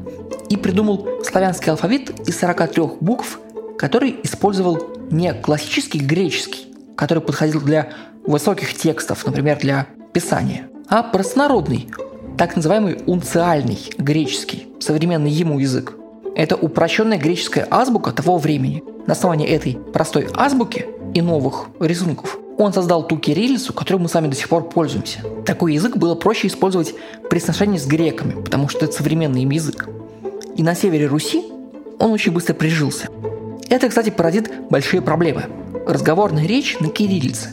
и 0.50 0.58
придумал 0.58 1.08
славянский 1.24 1.72
алфавит 1.72 2.28
из 2.28 2.38
43 2.38 2.84
букв, 3.00 3.40
который 3.78 4.18
использовал 4.24 4.82
не 5.10 5.34
классический 5.34 6.00
греческий, 6.00 6.68
который 6.96 7.24
подходил 7.24 7.62
для 7.62 7.90
высоких 8.26 8.74
текстов, 8.74 9.26
например, 9.26 9.58
для 9.60 9.88
писания, 10.12 10.68
а 10.90 11.04
простонародный, 11.04 11.88
так 12.38 12.56
называемый 12.56 13.00
унциальный 13.06 13.80
греческий, 13.98 14.68
современный 14.80 15.32
ему 15.32 15.60
язык. 15.60 15.97
Это 16.38 16.56
упрощенная 16.56 17.17
греческая 17.17 17.67
азбука 17.72 18.12
того 18.12 18.38
времени. 18.38 18.84
На 19.08 19.13
основании 19.13 19.48
этой 19.48 19.74
простой 19.91 20.27
азбуки 20.36 20.86
и 21.15 21.22
новых 21.24 21.65
рисунков 21.79 22.38
он 22.60 22.72
создал 22.74 23.08
ту 23.08 23.17
кириллицу, 23.17 23.74
которой 23.74 23.98
мы 23.98 24.08
сами 24.08 24.27
до 24.27 24.36
сих 24.36 24.48
пор 24.48 24.70
пользуемся. 24.70 25.22
Такой 25.48 25.74
язык 25.74 25.98
было 25.98 26.13
проще 26.13 26.46
использовать 26.46 26.94
при 27.27 27.39
сношении 27.39 27.79
с 27.79 27.88
греками, 27.88 28.39
потому 28.39 28.70
что 28.70 28.86
это 28.86 28.94
современный 28.94 29.41
им 29.41 29.50
язык. 29.50 29.89
И 30.56 30.62
на 30.62 30.75
севере 30.75 31.08
Руси 31.08 31.44
он 31.98 32.12
очень 32.12 32.32
быстро 32.32 32.53
прижился. 32.53 33.08
Это, 33.67 33.89
кстати, 33.89 34.12
породит 34.12 34.51
большие 34.70 35.01
проблемы. 35.01 35.46
Разговорная 35.88 36.46
речь 36.46 36.77
на 36.79 36.89
кириллице 36.89 37.50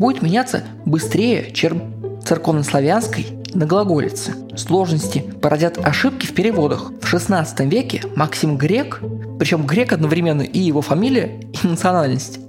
будет 0.00 0.22
меняться 0.22 0.64
быстрее, 0.84 1.52
чем 1.52 2.20
церковнославянской 2.24 3.28
на 3.54 3.66
глаголице. 3.66 4.34
Сложности 4.56 5.20
породят 5.40 5.78
ошибки 5.78 6.26
в 6.26 6.34
переводах. 6.34 6.92
В 7.00 7.06
16 7.06 7.60
веке 7.60 8.02
Максим 8.16 8.56
Грек, 8.56 9.00
причем 9.38 9.66
Грек 9.66 9.92
одновременно 9.92 10.42
и 10.42 10.58
его 10.58 10.82
фамилия, 10.82 11.40
и 11.62 11.66
национальность, 11.66 12.40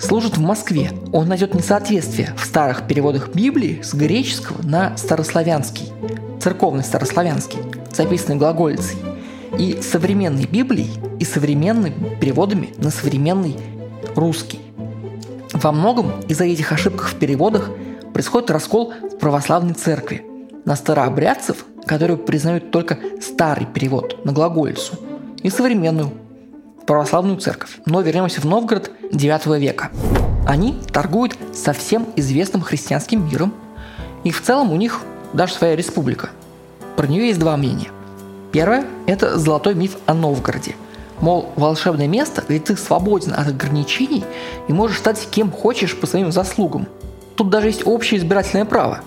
служит 0.00 0.36
в 0.36 0.40
Москве. 0.40 0.90
Он 1.12 1.28
найдет 1.28 1.54
несоответствие 1.54 2.34
в 2.36 2.44
старых 2.44 2.86
переводах 2.86 3.30
Библии 3.34 3.80
с 3.82 3.94
греческого 3.94 4.62
на 4.62 4.96
старославянский, 4.96 5.88
церковный 6.40 6.84
старославянский, 6.84 7.58
записанный 7.92 8.36
глаголицей, 8.36 8.96
и 9.58 9.80
современной 9.82 10.46
Библией 10.46 10.90
и 11.20 11.24
современными 11.24 12.16
переводами 12.20 12.70
на 12.78 12.90
современный 12.90 13.56
русский. 14.16 14.60
Во 15.52 15.70
многом 15.70 16.10
из-за 16.26 16.44
этих 16.44 16.72
ошибок 16.72 17.02
в 17.02 17.14
переводах 17.14 17.70
происходит 18.12 18.50
раскол 18.50 18.92
в 19.12 19.18
православной 19.18 19.74
церкви– 19.74 20.24
на 20.64 20.76
старообрядцев, 20.76 21.64
которые 21.86 22.16
признают 22.16 22.70
только 22.70 22.98
старый 23.20 23.66
перевод 23.66 24.24
на 24.24 24.32
глаголицу, 24.32 24.94
и 25.42 25.50
современную 25.50 26.10
православную 26.86 27.38
церковь. 27.38 27.78
Но 27.86 28.00
вернемся 28.00 28.40
в 28.40 28.44
Новгород 28.44 28.90
IX 29.12 29.58
века. 29.58 29.90
Они 30.46 30.78
торгуют 30.92 31.36
со 31.52 31.72
всем 31.72 32.06
известным 32.16 32.62
христианским 32.62 33.26
миром, 33.28 33.54
и 34.24 34.30
в 34.30 34.42
целом 34.42 34.72
у 34.72 34.76
них 34.76 35.00
даже 35.32 35.54
своя 35.54 35.76
республика. 35.76 36.30
Про 36.96 37.06
нее 37.06 37.28
есть 37.28 37.40
два 37.40 37.56
мнения. 37.56 37.88
Первое– 38.52 38.84
это 39.06 39.38
золотой 39.38 39.74
миф 39.74 39.96
о 40.06 40.14
Новгороде. 40.14 40.76
Мол, 41.20 41.52
волшебное 41.56 42.06
место, 42.08 42.42
где 42.46 42.58
ты 42.58 42.76
свободен 42.76 43.32
от 43.32 43.48
ограничений 43.48 44.24
и 44.68 44.72
можешь 44.72 44.98
стать 44.98 45.28
кем 45.30 45.50
хочешь 45.50 45.96
по 45.96 46.06
своим 46.06 46.32
заслугам. 46.32 46.86
Тут 47.36 47.50
даже 47.50 47.68
есть 47.68 47.86
общее 47.86 48.20
избирательное 48.20 48.64
право. 48.64 49.00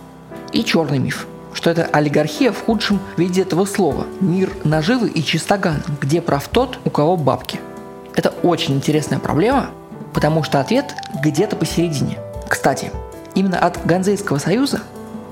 И 0.51 0.63
черный 0.63 0.99
миф– 0.99 1.27
что 1.53 1.69
это 1.69 1.85
олигархия 1.85 2.51
в 2.51 2.65
худшем 2.65 2.99
виде 3.17 3.41
этого 3.41 3.65
слова. 3.65 4.05
Мир 4.19 4.51
наживы 4.63 5.09
и 5.09 5.23
чистоган, 5.23 5.83
где 6.01 6.21
прав 6.21 6.47
тот, 6.47 6.79
у 6.85 6.89
кого 6.89 7.17
бабки. 7.17 7.59
Это 8.15 8.33
очень 8.43 8.75
интересная 8.75 9.19
проблема, 9.19 9.69
потому 10.13 10.43
что 10.43 10.59
ответ 10.59 10.95
где-то 11.23 11.55
посередине. 11.55 12.17
Кстати, 12.47 12.91
именно 13.35 13.59
от 13.59 13.85
Ганзейского 13.85 14.39
союза, 14.39 14.81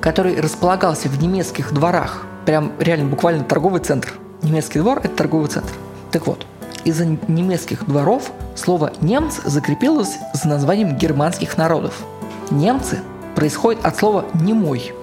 который 0.01 0.39
располагался 0.39 1.09
в 1.09 1.21
немецких 1.21 1.73
дворах, 1.73 2.25
прям 2.45 2.73
реально 2.79 3.09
буквально 3.09 3.43
торговый 3.43 3.81
центр. 3.81 4.13
Немецкий 4.43 4.79
двор– 4.79 4.99
это 5.03 5.15
торговый 5.15 5.47
центр. 5.47 5.73
Так 6.11 6.27
вот, 6.27 6.45
из-за 6.83 7.05
немецких 7.05 7.85
дворов 7.87 8.31
слово 8.55 8.93
«немц» 9.01 9.39
закрепилось 9.43 10.17
за 10.33 10.47
названием 10.47 10.95
германских 10.95 11.57
народов. 11.57 11.95
Немцы 12.51 12.99
происходит 13.35 13.83
от 13.83 13.97
слова 13.97 14.25
«немой». 14.35 14.93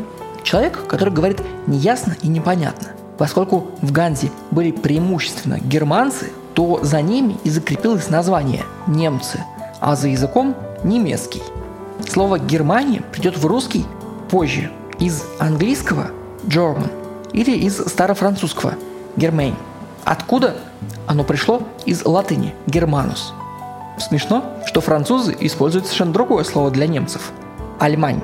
Человек, 0.43 0.87
который 0.87 1.13
говорит 1.13 1.41
неясно 1.67 2.17
и 2.23 2.29
непонятно. 2.29 2.89
Поскольку 3.19 3.69
в 3.81 3.93
Ганзе 3.93 4.31
были 4.51 4.71
преимущественно 4.71 5.59
германцы, 5.61 6.33
то 6.55 6.81
за 6.83 7.01
ними 7.01 7.37
и 7.45 7.51
закрепилось 7.51 8.11
название 8.11 8.65
«немцы», 8.87 9.45
а 9.81 9.97
за 9.97 10.09
языком– 10.09 10.55
немецкий. 10.85 11.43
Слово 12.09 12.39
«Германия» 12.39 13.03
придет 13.13 13.39
в 13.39 13.47
русский 13.47 13.87
позже 14.31 14.71
из 14.99 15.23
английского 15.39 16.11
German 16.45 16.91
или 17.33 17.57
из 17.57 17.77
старофранцузского 17.77 18.75
Germain. 19.17 19.55
Откуда 20.05 20.57
оно 21.07 21.25
пришло 21.25 21.63
из 21.87 22.05
латыни 22.05 22.55
Germanus. 22.67 23.33
Смешно, 23.99 24.45
что 24.67 24.81
французы 24.81 25.37
используют 25.39 25.87
совершенно 25.87 26.13
другое 26.13 26.45
слово 26.45 26.71
для 26.71 26.87
немцев– 26.87 27.31
Альмань. 27.79 28.23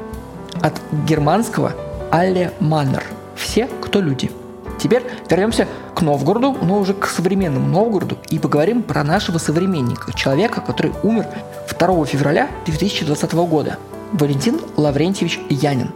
От 0.60 0.80
германского 1.06 1.72
«аллеманнер»– 2.10 3.04
все, 3.36 3.66
кто 3.80 4.00
люди. 4.00 4.30
Теперь 4.78 5.02
вернемся 5.28 5.66
к 5.94 6.02
Новгороду, 6.02 6.56
но 6.62 6.78
уже 6.78 6.94
к 6.94 7.06
современному 7.06 7.66
Новгороду 7.66 8.18
и 8.30 8.38
поговорим 8.38 8.82
про 8.82 9.02
нашего 9.02 9.38
современника, 9.38 10.12
человека, 10.12 10.60
который 10.60 10.92
умер 11.02 11.26
2 11.78 12.06
февраля 12.06 12.48
2020 12.64 13.32
года– 13.32 13.78
Валентин 14.12 14.60
Лаврентьевич 14.76 15.38
Янин. 15.50 15.92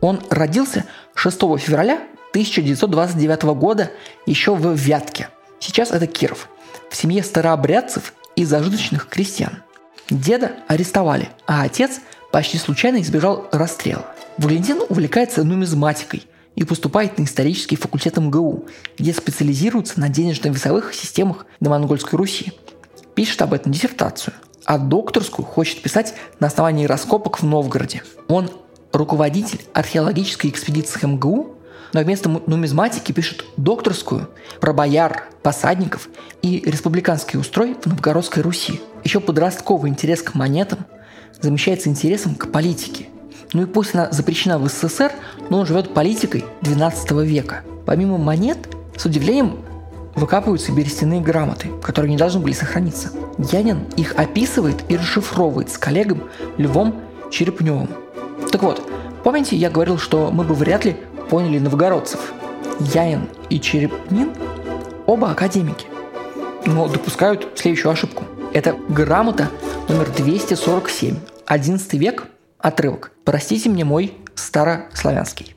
Он 0.00 0.20
родился 0.30 0.84
6 1.14 1.38
февраля 1.58 2.02
1929 2.30 3.42
года 3.54 3.90
еще 4.26 4.54
в 4.54 4.74
Вятке. 4.74 5.28
Сейчас 5.58 5.90
это 5.90 6.06
Киров. 6.06 6.48
В 6.90 6.96
семье 6.96 7.22
старообрядцев 7.22 8.14
и 8.36 8.44
зажиточных 8.44 9.08
крестьян. 9.08 9.62
Деда 10.08 10.52
арестовали, 10.68 11.28
а 11.46 11.62
отец 11.62 12.00
почти 12.32 12.58
случайно 12.58 13.00
избежал 13.00 13.48
расстрела. 13.52 14.06
Валентин 14.40 14.80
увлекается 14.88 15.44
нумизматикой 15.44 16.26
и 16.56 16.64
поступает 16.64 17.18
на 17.18 17.24
исторический 17.24 17.76
факультет 17.76 18.16
МГУ, 18.16 18.66
где 18.98 19.12
специализируется 19.12 20.00
на 20.00 20.08
денежно-весовых 20.08 20.94
системах 20.94 21.46
на 21.60 21.70
Монгольской 21.70 22.16
Руси. 22.16 22.52
Пишет 23.14 23.42
об 23.42 23.52
этом 23.52 23.70
диссертацию– 23.70 24.34
а 24.64 24.78
докторскую 24.78 25.44
хочет 25.44 25.82
писать 25.82 26.14
на 26.38 26.46
основании 26.46 26.86
раскопок 26.86 27.40
в 27.40 27.44
Новгороде. 27.44 28.02
Он 28.28 28.50
руководитель 28.92 29.60
археологической 29.72 30.48
экспедиции 30.50 31.04
МГУ, 31.06 31.56
но 31.92 32.00
вместо 32.00 32.28
нумизматики 32.28 33.10
пишет 33.10 33.44
докторскую 33.56 34.30
про 34.60 34.72
бояр, 34.72 35.24
посадников 35.42 36.08
и 36.42 36.62
республиканский 36.64 37.38
устрой 37.38 37.74
в 37.74 37.86
Новгородской 37.86 38.44
Руси. 38.44 38.80
Еще 39.02 39.18
подростковый 39.18 39.90
интерес 39.90 40.22
к 40.22 40.34
монетам 40.34 40.86
замещается 41.40 41.88
интересом 41.88 42.36
к 42.36 42.52
политике. 42.52 43.08
Ну 43.52 43.62
и 43.62 43.66
пусть 43.66 43.94
она 43.94 44.10
запрещена 44.10 44.58
в 44.58 44.68
СССР, 44.68 45.12
но 45.48 45.60
он 45.60 45.66
живет 45.66 45.92
политикой 45.92 46.44
12 46.62 47.10
века. 47.22 47.62
Помимо 47.84 48.18
монет, 48.18 48.58
с 48.96 49.04
удивлением 49.04 49.58
выкапываются 50.14 50.72
берестяные 50.72 51.20
грамоты, 51.20 51.68
которые 51.82 52.10
не 52.10 52.16
должны 52.16 52.40
были 52.40 52.52
сохраниться. 52.52 53.10
Янин 53.38 53.86
их 53.96 54.14
описывает 54.16 54.84
и 54.88 54.96
расшифровывает 54.96 55.70
с 55.70 55.78
коллегом 55.78 56.24
Львом 56.58 57.00
Черепневым. 57.30 57.88
Так 58.52 58.62
вот, 58.62 58.82
помните, 59.24 59.56
я 59.56 59.70
говорил, 59.70 59.98
что 59.98 60.30
мы 60.30 60.44
бы 60.44 60.54
вряд 60.54 60.84
ли 60.84 60.96
поняли 61.28 61.58
новгородцев. 61.58 62.32
Янин 62.80 63.28
и 63.48 63.60
Черепнин 63.60 64.30
оба 65.06 65.30
академики, 65.30 65.86
но 66.66 66.88
допускают 66.88 67.48
следующую 67.56 67.92
ошибку. 67.92 68.24
Это 68.52 68.76
грамота 68.88 69.48
номер 69.88 70.10
247, 70.16 71.16
11 71.46 71.94
век, 71.94 72.26
отрывок. 72.62 73.12
Простите 73.24 73.68
мне 73.68 73.84
мой 73.84 74.14
старославянский. 74.34 75.54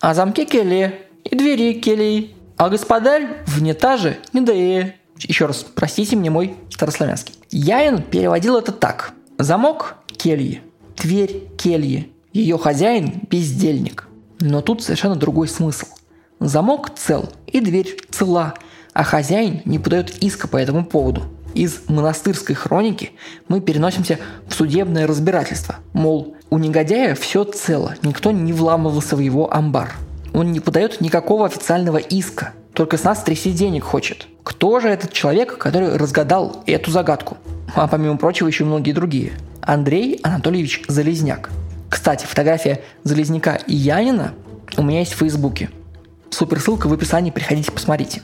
А 0.00 0.14
замки 0.14 0.44
келе 0.44 1.06
и 1.24 1.36
двери 1.36 1.74
келей 1.74 2.36
а 2.62 2.68
господарь 2.68 3.26
в 3.46 3.60
унитаже 3.60 4.18
не 4.32 4.40
дае. 4.40 4.94
Еще 5.18 5.46
раз, 5.46 5.66
простите 5.74 6.14
мне 6.14 6.30
мой 6.30 6.54
старославянский. 6.70 7.34
Яин 7.50 8.02
переводил 8.02 8.56
это 8.56 8.70
так. 8.70 9.14
Замок– 9.36 9.96
кельи, 10.06 10.62
дверь– 10.96 11.48
кельи, 11.58 12.12
ее 12.32 12.58
хозяин– 12.58 13.22
бездельник. 13.30 14.06
Но 14.38 14.60
тут 14.60 14.80
совершенно 14.80 15.16
другой 15.16 15.48
смысл. 15.48 15.86
Замок 16.38 16.90
цел 16.94 17.32
и 17.48 17.60
дверь 17.60 18.00
цела, 18.10 18.54
а 18.92 19.02
хозяин 19.02 19.62
не 19.64 19.80
подает 19.80 20.22
иска 20.22 20.46
по 20.46 20.56
этому 20.56 20.84
поводу. 20.84 21.24
Из 21.54 21.82
монастырской 21.88 22.54
хроники 22.54 23.12
мы 23.48 23.60
переносимся 23.60 24.18
в 24.46 24.54
судебное 24.54 25.06
разбирательство. 25.06 25.76
Мол, 25.92 26.34
у 26.50 26.58
негодяя 26.58 27.14
все 27.14 27.44
цело, 27.44 27.94
никто 28.02 28.30
не 28.30 28.52
вламывался 28.52 29.16
в 29.16 29.20
его 29.20 29.52
амбар. 29.52 29.94
Он 30.32 30.52
не 30.52 30.60
подает 30.60 31.00
никакого 31.00 31.46
официального 31.46 31.98
иска, 31.98 32.52
только 32.72 32.96
с 32.96 33.04
нас 33.04 33.22
трясти 33.22 33.52
денег 33.52 33.84
хочет. 33.84 34.28
Кто 34.42 34.80
же 34.80 34.88
этот 34.88 35.12
человек, 35.12 35.58
который 35.58 35.96
разгадал 35.96 36.62
эту 36.66 36.90
загадку? 36.90 37.36
А 37.74 37.86
помимо 37.86 38.16
прочего 38.16 38.48
еще 38.48 38.64
многие 38.64 38.92
другие. 38.92 39.32
Андрей 39.60 40.18
Анатольевич 40.22 40.82
Залезняк. 40.88 41.50
Кстати, 41.88 42.24
фотография 42.26 42.80
Залезняка 43.04 43.56
и 43.56 43.74
Янина 43.74 44.32
у 44.76 44.82
меня 44.82 45.00
есть 45.00 45.12
в 45.12 45.18
Фейсбуке. 45.18 45.70
Суперссылка 46.30 46.86
в 46.86 46.92
описании, 46.92 47.30
приходите 47.30 47.70
посмотрите. 47.70 48.22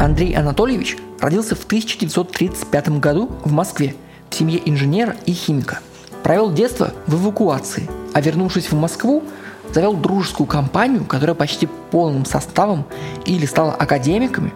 Андрей 0.00 0.34
Анатольевич 0.34 0.96
родился 1.20 1.54
в 1.54 1.64
1935 1.64 3.00
году 3.00 3.30
в 3.44 3.52
Москве 3.52 3.94
в 4.30 4.34
семье 4.34 4.60
инженера 4.64 5.16
и 5.26 5.32
химика. 5.32 5.80
Провел 6.22 6.52
детство 6.52 6.92
в 7.06 7.14
эвакуации, 7.14 7.88
а 8.12 8.20
вернувшись 8.20 8.70
в 8.70 8.74
Москву, 8.74 9.22
завел 9.72 9.94
дружескую 9.94 10.46
компанию, 10.46 11.04
которая 11.04 11.34
почти 11.34 11.68
полным 11.90 12.24
составом 12.24 12.84
или 13.24 13.46
стала 13.46 13.72
академиками, 13.72 14.52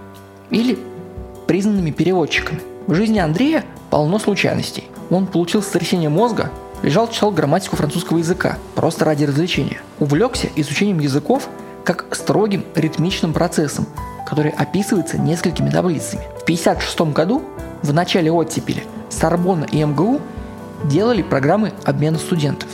или 0.51 0.79
признанными 1.47 1.91
переводчиками. 1.91 2.61
В 2.87 2.95
жизни 2.95 3.19
Андрея 3.19 3.65
полно 3.91 4.19
случайностей. 4.19 4.85
Он 5.11 5.27
получил 5.27 5.63
сотрясение 5.63 6.09
мозга, 6.09 6.51
лежал, 6.83 7.09
читал 7.09 7.31
грамматику 7.31 7.77
французского 7.77 8.19
языка, 8.19 8.59
просто 8.75 9.05
ради 9.05 9.25
развлечения. 9.25 9.81
Увлекся 9.99 10.49
изучением 10.57 11.01
языков 11.01 11.49
как 11.85 12.15
строгим 12.15 12.65
ритмичным 12.75 13.33
процессом, 13.33 13.87
который 14.31 14.53
описывается 14.53 15.19
несколькими 15.19 15.71
таблицами. 15.71 16.23
В 16.39 16.43
1956 16.45 17.01
году, 17.13 17.43
в 17.83 17.93
начале 17.93 18.31
оттепели, 18.31 18.85
Сорбонна 19.09 19.65
и 19.65 19.83
МГУ 19.83 20.21
делали 20.85 21.23
программы 21.23 21.73
обмена 21.85 22.17
студентов. 22.17 22.69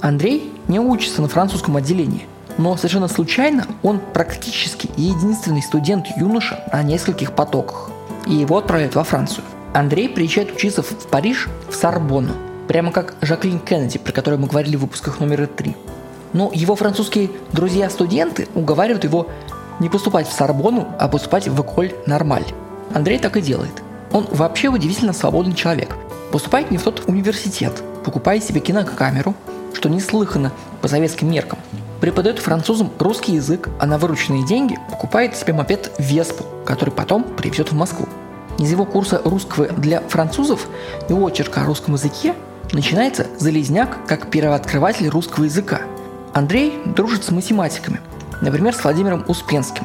Андрей 0.00 0.52
не 0.66 0.80
учится 0.80 1.20
на 1.20 1.28
французском 1.28 1.76
отделении, 1.76 2.26
но 2.56 2.74
совершенно 2.78 3.08
случайно 3.08 3.66
он 3.82 4.00
практически 4.14 4.90
единственный 4.96 5.62
студент-юноша 5.62 6.64
на 6.72 6.82
нескольких 6.82 7.32
потоках. 7.32 7.90
И 8.26 8.34
его 8.34 8.56
отправляют 8.56 8.94
во 8.94 9.04
Францию. 9.04 9.44
Андрей 9.74 10.08
приезжает 10.08 10.52
учиться 10.52 10.82
в 10.82 11.06
Париж, 11.08 11.48
в 11.68 11.74
Сорбонну, 11.74 12.32
прямо 12.66 12.90
как 12.92 13.14
Жаклин 13.20 13.58
Кеннеди, 13.58 13.98
про 13.98 14.12
которую 14.12 14.40
мы 14.40 14.48
говорили 14.48 14.76
в 14.76 14.80
выпусках 14.80 15.20
номер 15.20 15.48
3. 15.48 15.76
Но 16.32 16.50
его 16.54 16.74
французские 16.76 17.30
друзья-студенты 17.52 18.48
уговаривают 18.54 19.04
его 19.04 19.28
не 19.80 19.88
поступать 19.88 20.28
в 20.28 20.32
Сорбонну, 20.32 20.88
а 20.98 21.08
поступать 21.08 21.48
в 21.48 21.60
Эколь 21.60 21.92
Нормаль. 22.06 22.44
Андрей 22.92 23.18
так 23.18 23.36
и 23.36 23.40
делает. 23.40 23.82
Он 24.12 24.26
вообще 24.30 24.68
удивительно 24.68 25.12
свободный 25.12 25.54
человек. 25.54 25.96
Поступает 26.30 26.70
не 26.70 26.78
в 26.78 26.82
тот 26.82 27.04
университет, 27.06 27.72
покупает 28.04 28.44
себе 28.44 28.60
кинокамеру, 28.60 29.34
что 29.72 29.88
неслыханно 29.88 30.52
по 30.80 30.88
советским 30.88 31.30
меркам. 31.30 31.58
Преподает 32.00 32.38
французам 32.38 32.90
русский 32.98 33.32
язык, 33.32 33.68
а 33.80 33.86
на 33.86 33.98
вырученные 33.98 34.46
деньги 34.46 34.78
покупает 34.90 35.36
себе 35.36 35.52
мопед 35.52 35.92
Веспу, 35.98 36.44
который 36.64 36.90
потом 36.90 37.24
привезет 37.24 37.72
в 37.72 37.74
Москву. 37.74 38.06
Из 38.58 38.70
его 38.70 38.84
курса 38.84 39.20
русского 39.24 39.66
для 39.66 40.00
французов 40.00 40.68
и 41.08 41.12
очерка 41.12 41.62
о 41.62 41.66
русском 41.66 41.94
языке 41.94 42.34
начинается 42.72 43.26
Залезняк 43.38 44.06
как 44.06 44.30
первооткрыватель 44.30 45.08
русского 45.08 45.44
языка. 45.44 45.80
Андрей 46.32 46.78
дружит 46.84 47.24
с 47.24 47.30
математиками, 47.30 48.00
например, 48.44 48.74
с 48.74 48.84
Владимиром 48.84 49.24
Успенским, 49.26 49.84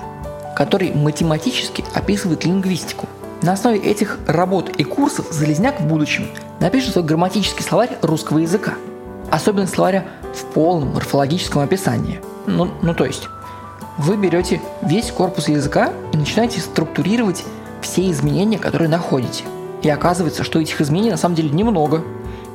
который 0.56 0.94
математически 0.94 1.84
описывает 1.94 2.46
лингвистику. 2.46 3.08
На 3.42 3.54
основе 3.54 3.80
этих 3.80 4.20
работ 4.28 4.70
и 4.78 4.84
курсов 4.84 5.28
Залезняк 5.32 5.80
в 5.80 5.88
будущем 5.88 6.28
напишет 6.60 6.92
свой 6.94 7.06
грамматический 7.06 7.64
словарь 7.64 7.98
русского 8.02 8.40
языка– 8.40 8.74
особенность 9.32 9.74
словаря 9.74 10.06
в 10.34 10.46
полном 10.54 10.94
морфологическом 10.94 11.62
описании. 11.62 12.22
Ну, 12.48 12.70
ну 12.82 12.94
то 12.94 13.06
есть, 13.06 13.30
вы 13.98 14.18
берете 14.18 14.62
весь 14.82 15.12
корпус 15.12 15.48
языка 15.48 15.92
и 16.14 16.18
начинаете 16.18 16.60
структурировать 16.62 17.44
все 17.82 18.10
изменения, 18.12 18.58
которые 18.58 18.90
находите. 18.90 19.44
И 19.82 19.90
оказывается, 19.90 20.44
что 20.44 20.60
этих 20.60 20.82
изменений 20.82 21.12
на 21.12 21.18
самом 21.18 21.36
деле 21.36 21.50
немного. 21.50 22.04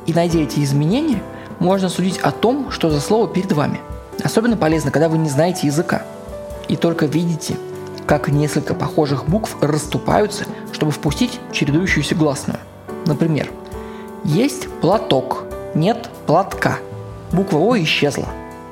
И 0.05 0.13
найдя 0.13 0.39
эти 0.39 0.63
изменения, 0.63 1.21
можно 1.59 1.89
судить 1.89 2.19
о 2.19 2.31
том, 2.31 2.69
что 2.71 2.89
за 2.89 2.99
слово 2.99 3.27
перед 3.27 3.51
вами. 3.51 3.79
Особенно 4.23 4.57
полезно, 4.57 4.91
когда 4.91 5.09
вы 5.09 5.17
не 5.17 5.29
знаете 5.29 5.67
языка. 5.67 6.03
И 6.67 6.75
только 6.75 7.05
видите 7.05 7.57
как 8.05 8.29
несколько 8.29 8.73
похожих 8.73 9.27
букв 9.27 9.55
расступаются, 9.61 10.45
чтобы 10.71 10.91
впустить 10.91 11.39
чередующуюся 11.51 12.15
гласную. 12.15 12.59
Например, 13.05 13.49
есть 14.23 14.67
платок, 14.81 15.43
нет 15.73 16.09
платка. 16.25 16.77
Буква 17.31 17.57
О 17.57 17.77
исчезла. 17.77 18.27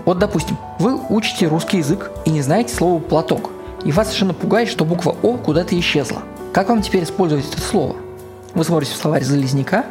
Вот, 0.05 0.19
допустим, 0.19 0.57
вы 0.79 0.99
учите 1.09 1.47
русский 1.47 1.77
язык 1.77 2.11
и 2.25 2.29
не 2.29 2.41
знаете 2.41 2.75
слова 2.75 2.99
«платок», 2.99 3.51
и 3.83 3.91
вас 3.91 4.07
совершенно 4.07 4.33
пугает, 4.33 4.69
что 4.69 4.85
буква 4.85 5.15
О 5.21 5.37
куда-то 5.37 5.77
исчезла. 5.79 6.21
Как 6.53 6.69
вам 6.69 6.81
теперь 6.81 7.03
использовать 7.03 7.49
это 7.49 7.61
слово? 7.61 7.95
Вы 8.53 8.63
смотрите 8.63 8.93
в 8.93 8.97
словарь 8.97 9.23
Залезняка 9.23 9.85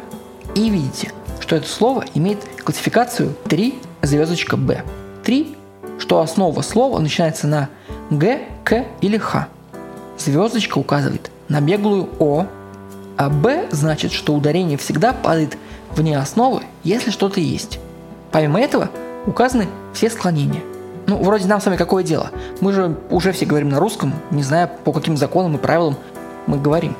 и 0.55 0.69
видите, 0.69 1.11
что 1.39 1.55
это 1.55 1.67
слово 1.67 2.05
имеет 2.13 2.39
классификацию 2.63 3.35
3 3.49 3.79
звездочка 4.01 4.55
Б. 4.55 4.83
3, 5.23 5.55
что 5.99 6.19
основа 6.19 6.61
слова 6.61 6.99
начинается 6.99 7.47
на 7.47 7.69
Г, 8.09 8.41
К 8.63 8.85
или 9.01 9.17
Х. 9.17 9.47
Звездочка 10.17 10.77
указывает 10.77 11.31
на 11.49 11.61
беглую 11.61 12.09
О, 12.19 12.45
а 13.17 13.29
Б 13.29 13.67
значит, 13.71 14.11
что 14.11 14.33
ударение 14.33 14.77
всегда 14.77 15.13
падает 15.13 15.57
вне 15.95 16.17
основы, 16.17 16.63
если 16.83 17.11
что-то 17.11 17.39
есть. 17.39 17.79
Помимо 18.31 18.59
этого 18.59 18.89
указаны 19.25 19.67
все 19.93 20.09
склонения. 20.09 20.61
Ну, 21.05 21.17
вроде 21.17 21.47
нам 21.47 21.61
с 21.61 21.65
вами 21.65 21.77
какое 21.77 22.03
дело? 22.03 22.31
Мы 22.61 22.71
же 22.73 22.95
уже 23.09 23.31
все 23.31 23.45
говорим 23.45 23.69
на 23.69 23.79
русском, 23.79 24.13
не 24.31 24.41
зная, 24.41 24.67
по 24.67 24.91
каким 24.91 25.17
законам 25.17 25.55
и 25.55 25.59
правилам 25.59 25.97
мы 26.47 26.57
говорим. 26.57 26.95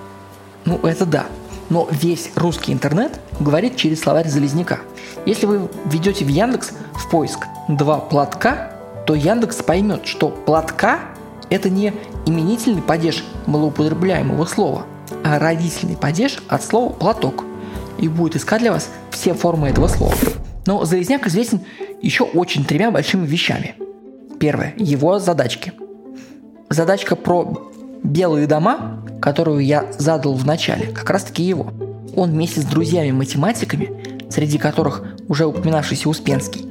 Ну, 0.65 0.77
это 0.83 1.05
да. 1.05 1.25
Но 1.69 1.88
весь 1.91 2.32
русский 2.36 2.73
интернет 2.73 3.19
говорит 3.39 3.76
через 3.76 4.02
словарь 4.02 4.28
Залезняка. 4.28 4.80
Если 5.26 5.45
вы 5.45 5.69
введете 5.86 6.26
в 6.26 6.28
Яндекс 6.28 6.71
в 6.93 7.10
поиск 7.10 7.45
«два 7.67 7.99
платка», 7.99 8.71
то 9.06 9.15
Яндекс 9.15 9.58
поймет, 9.58 10.06
что 10.06 10.30
платка– 10.30 10.99
это 11.49 11.69
не 11.69 11.93
именительный 12.26 12.82
падеж 12.82 13.23
малоупотребляемого 13.47 14.45
слова, 14.45 14.86
а 15.23 15.39
родительный 15.39 15.97
падеж 15.97 16.43
от 16.47 16.63
слова 16.63 16.91
«платок» 16.91 17.43
и 17.97 18.08
будет 18.08 18.36
искать 18.36 18.62
для 18.62 18.71
вас 18.71 18.89
все 19.12 19.34
формы 19.34 19.69
этого 19.69 19.88
слова. 19.88 20.15
Но 20.65 20.86
Залезняк 20.86 21.28
известен 21.28 21.62
еще 22.02 22.23
очень 22.23 22.65
тремя 22.65 22.91
большими 22.91 23.26
вещами. 23.26 23.76
Первое– 24.39 24.73
его 24.78 25.19
задачки. 25.19 25.73
Задачка 26.69 27.15
про 27.15 27.71
белые 28.04 28.47
дома, 28.47 28.92
которую 29.23 29.59
я 29.59 29.86
задал 29.97 30.33
в 30.33 30.45
начале, 30.45 30.88
как 30.88 31.09
раз 31.09 31.23
таки 31.23 31.43
его. 31.43 31.71
Он 32.13 32.31
вместе 32.31 32.59
с 32.59 32.65
друзьями-математиками, 32.65 34.29
среди 34.29 34.57
которых 34.57 35.01
уже 35.29 35.45
упоминавшийся 35.45 36.09
Успенский, 36.09 36.65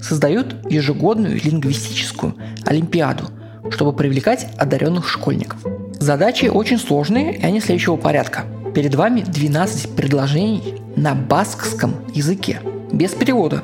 создают 0.00 0.56
ежегодную 0.70 1.38
лингвистическую 1.38 2.34
олимпиаду, 2.64 3.24
чтобы 3.68 3.92
привлекать 3.92 4.48
одаренных 4.56 5.06
школьников. 5.06 5.62
Задачи 6.00 6.46
очень 6.46 6.78
сложные, 6.78 7.36
и 7.36 7.44
они 7.44 7.60
следующего 7.60 7.96
порядка. 7.96 8.44
Перед 8.74 8.94
вами 8.94 9.20
12 9.20 9.94
предложений 9.94 10.76
на 10.96 11.14
баскском 11.14 11.94
языке, 12.14 12.62
без 12.90 13.10
перевода, 13.10 13.62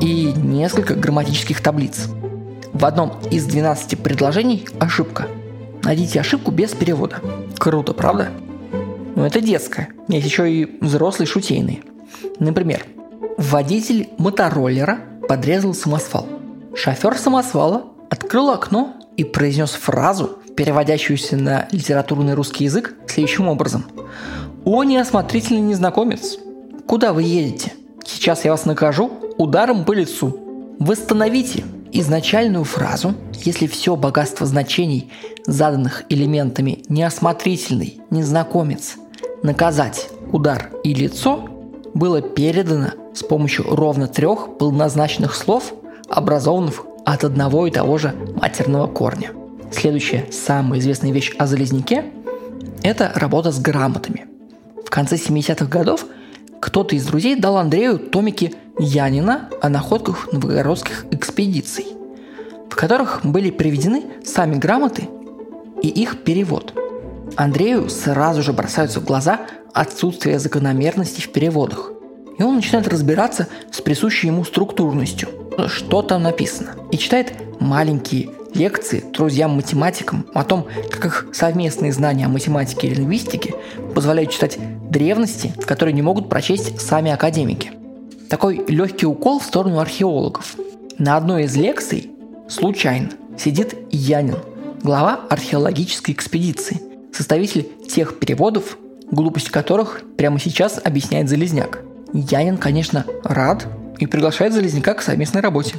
и 0.00 0.32
несколько 0.36 0.94
грамматических 0.94 1.60
таблиц. 1.60 2.06
В 2.72 2.84
одном 2.84 3.18
из 3.32 3.44
12 3.46 3.98
предложений 3.98 4.68
ошибка. 4.78 5.26
Найдите 5.86 6.18
ошибку 6.18 6.50
без 6.50 6.72
перевода. 6.72 7.20
Круто, 7.58 7.92
правда? 7.92 8.30
Но 9.14 9.24
это 9.24 9.40
детское. 9.40 9.90
Есть 10.08 10.26
еще 10.26 10.50
и 10.50 10.78
взрослые 10.80 11.28
шутейные. 11.28 11.84
Например, 12.40 12.84
водитель 13.38 14.08
мотороллера 14.18 14.98
подрезал 15.28 15.74
самосвал. 15.74 16.26
Шофер 16.74 17.16
самосвала 17.16 17.84
открыл 18.10 18.50
окно 18.50 18.96
и 19.16 19.22
произнес 19.22 19.70
фразу, 19.70 20.40
переводящуюся 20.56 21.36
на 21.36 21.68
литературный 21.70 22.34
русский 22.34 22.64
язык, 22.64 22.96
следующим 23.06 23.46
образом. 23.46 23.84
«О, 24.64 24.82
неосмотрительный 24.82 25.60
незнакомец! 25.60 26.36
Куда 26.88 27.12
вы 27.12 27.22
едете? 27.22 27.74
Сейчас 28.04 28.44
я 28.44 28.50
вас 28.50 28.64
накажу 28.64 29.12
ударом 29.38 29.84
по 29.84 29.92
лицу. 29.92 30.36
Восстановите 30.80 31.62
изначальную 32.00 32.64
фразу, 32.64 33.14
если 33.44 33.66
все 33.66 33.96
богатство 33.96 34.46
значений, 34.46 35.10
заданных 35.46 36.04
элементами 36.08 36.82
неосмотрительный, 36.88 38.00
незнакомец, 38.10 38.96
наказать, 39.42 40.08
удар 40.32 40.70
и 40.84 40.92
лицо, 40.92 41.48
было 41.94 42.20
передано 42.20 42.90
с 43.14 43.22
помощью 43.22 43.64
ровно 43.74 44.08
трех 44.08 44.58
полнозначных 44.58 45.34
слов, 45.34 45.72
образованных 46.08 46.84
от 47.06 47.24
одного 47.24 47.66
и 47.66 47.70
того 47.70 47.98
же 47.98 48.14
матерного 48.40 48.86
корня. 48.86 49.30
Следующая 49.70 50.26
самая 50.30 50.80
известная 50.80 51.12
вещь 51.12 51.32
о 51.38 51.46
Залезняке– 51.46 52.04
это 52.82 53.10
работа 53.14 53.52
с 53.52 53.58
грамотами. 53.58 54.26
В 54.84 54.90
конце 54.90 55.16
70-х 55.16 55.64
годов 55.66 56.04
кто-то 56.60 56.94
из 56.96 57.06
друзей 57.06 57.36
дал 57.36 57.56
Андрею 57.56 57.98
томики 57.98 58.54
Янина 58.78 59.48
о 59.60 59.68
находках 59.68 60.32
новгородских 60.32 61.06
экспедиций, 61.10 61.86
в 62.68 62.74
которых 62.74 63.20
были 63.24 63.50
приведены 63.50 64.04
сами 64.24 64.56
грамоты 64.56 65.08
и 65.82 65.88
их 65.88 66.24
перевод. 66.24 66.74
Андрею 67.36 67.88
сразу 67.88 68.42
же 68.42 68.52
бросаются 68.52 69.00
в 69.00 69.04
глаза 69.04 69.40
отсутствие 69.72 70.38
закономерностей 70.38 71.22
в 71.22 71.32
переводах. 71.32 71.92
И 72.38 72.42
он 72.42 72.56
начинает 72.56 72.88
разбираться 72.88 73.48
с 73.70 73.80
присущей 73.80 74.28
ему 74.28 74.44
структурностью, 74.44 75.28
что 75.68 76.02
там 76.02 76.22
написано. 76.22 76.74
И 76.92 76.98
читает 76.98 77.32
маленькие 77.60 78.30
лекции 78.56 79.04
друзьям-математикам 79.12 80.26
о 80.34 80.44
том, 80.44 80.66
как 80.90 81.04
их 81.04 81.26
совместные 81.32 81.92
знания 81.92 82.26
о 82.26 82.30
математике 82.30 82.88
и 82.88 82.94
лингвистике 82.94 83.54
позволяют 83.94 84.30
читать 84.30 84.58
древности, 84.90 85.52
которые 85.66 85.92
не 85.92 86.02
могут 86.02 86.28
прочесть 86.28 86.80
сами 86.80 87.10
академики. 87.10 87.72
Такой 88.28 88.64
легкий 88.66 89.06
укол 89.06 89.38
в 89.38 89.44
сторону 89.44 89.78
археологов. 89.78 90.56
На 90.98 91.16
одной 91.16 91.44
из 91.44 91.54
лекций 91.56 92.10
случайно 92.48 93.10
сидит 93.38 93.76
Янин, 93.90 94.38
глава 94.82 95.20
археологической 95.28 96.14
экспедиции, 96.14 96.80
составитель 97.12 97.68
тех 97.88 98.18
переводов, 98.18 98.78
глупость 99.10 99.50
которых 99.50 100.02
прямо 100.16 100.40
сейчас 100.40 100.80
объясняет 100.82 101.28
Залезняк. 101.28 101.82
Янин, 102.12 102.56
конечно, 102.56 103.04
рад 103.22 103.66
и 103.98 104.06
приглашает 104.06 104.52
Залезняка 104.52 104.94
к 104.94 105.02
совместной 105.02 105.40
работе. 105.40 105.76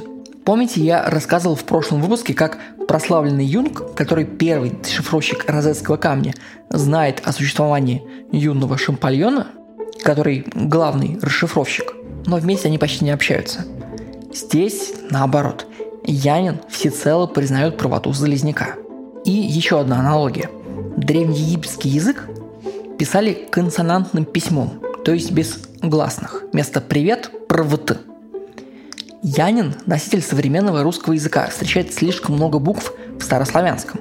Помните, 0.48 0.80
я 0.80 1.04
рассказывал 1.04 1.56
в 1.56 1.64
прошлом 1.64 2.00
выпуске, 2.00 2.32
как 2.32 2.56
прославленный 2.88 3.44
Юнг, 3.44 3.94
который 3.94 4.24
первый 4.24 4.70
дешифровщик 4.70 5.44
розетского 5.46 5.98
камня, 5.98 6.32
знает 6.70 7.20
о 7.22 7.34
существовании 7.34 8.02
юного 8.32 8.78
Шампальона, 8.78 9.48
который 10.02 10.46
главный 10.54 11.18
расшифровщик, 11.20 11.92
но 12.24 12.38
вместе 12.38 12.68
они 12.68 12.78
почти 12.78 13.04
не 13.04 13.10
общаются. 13.10 13.66
Здесь 14.32 14.94
наоборот. 15.10 15.66
Янин 16.04 16.60
всецело 16.70 17.26
признает 17.26 17.76
правоту 17.76 18.14
Залезняка. 18.14 18.76
И 19.26 19.30
еще 19.30 19.78
одна 19.78 19.98
аналогия. 19.98 20.48
Древнеегипетский 20.96 21.90
язык 21.90 22.26
писали 22.98 23.46
консонантным 23.50 24.24
письмом, 24.24 24.80
то 25.04 25.12
есть 25.12 25.30
без 25.30 25.58
гласных. 25.82 26.44
Вместо 26.54 26.80
«привет»– 26.80 27.30
«првт». 27.48 27.98
Янин, 29.22 29.74
носитель 29.86 30.22
современного 30.22 30.82
русского 30.82 31.14
языка, 31.14 31.48
встречает 31.48 31.92
слишком 31.92 32.36
много 32.36 32.58
букв 32.58 32.92
в 33.18 33.22
старославянском. 33.22 34.00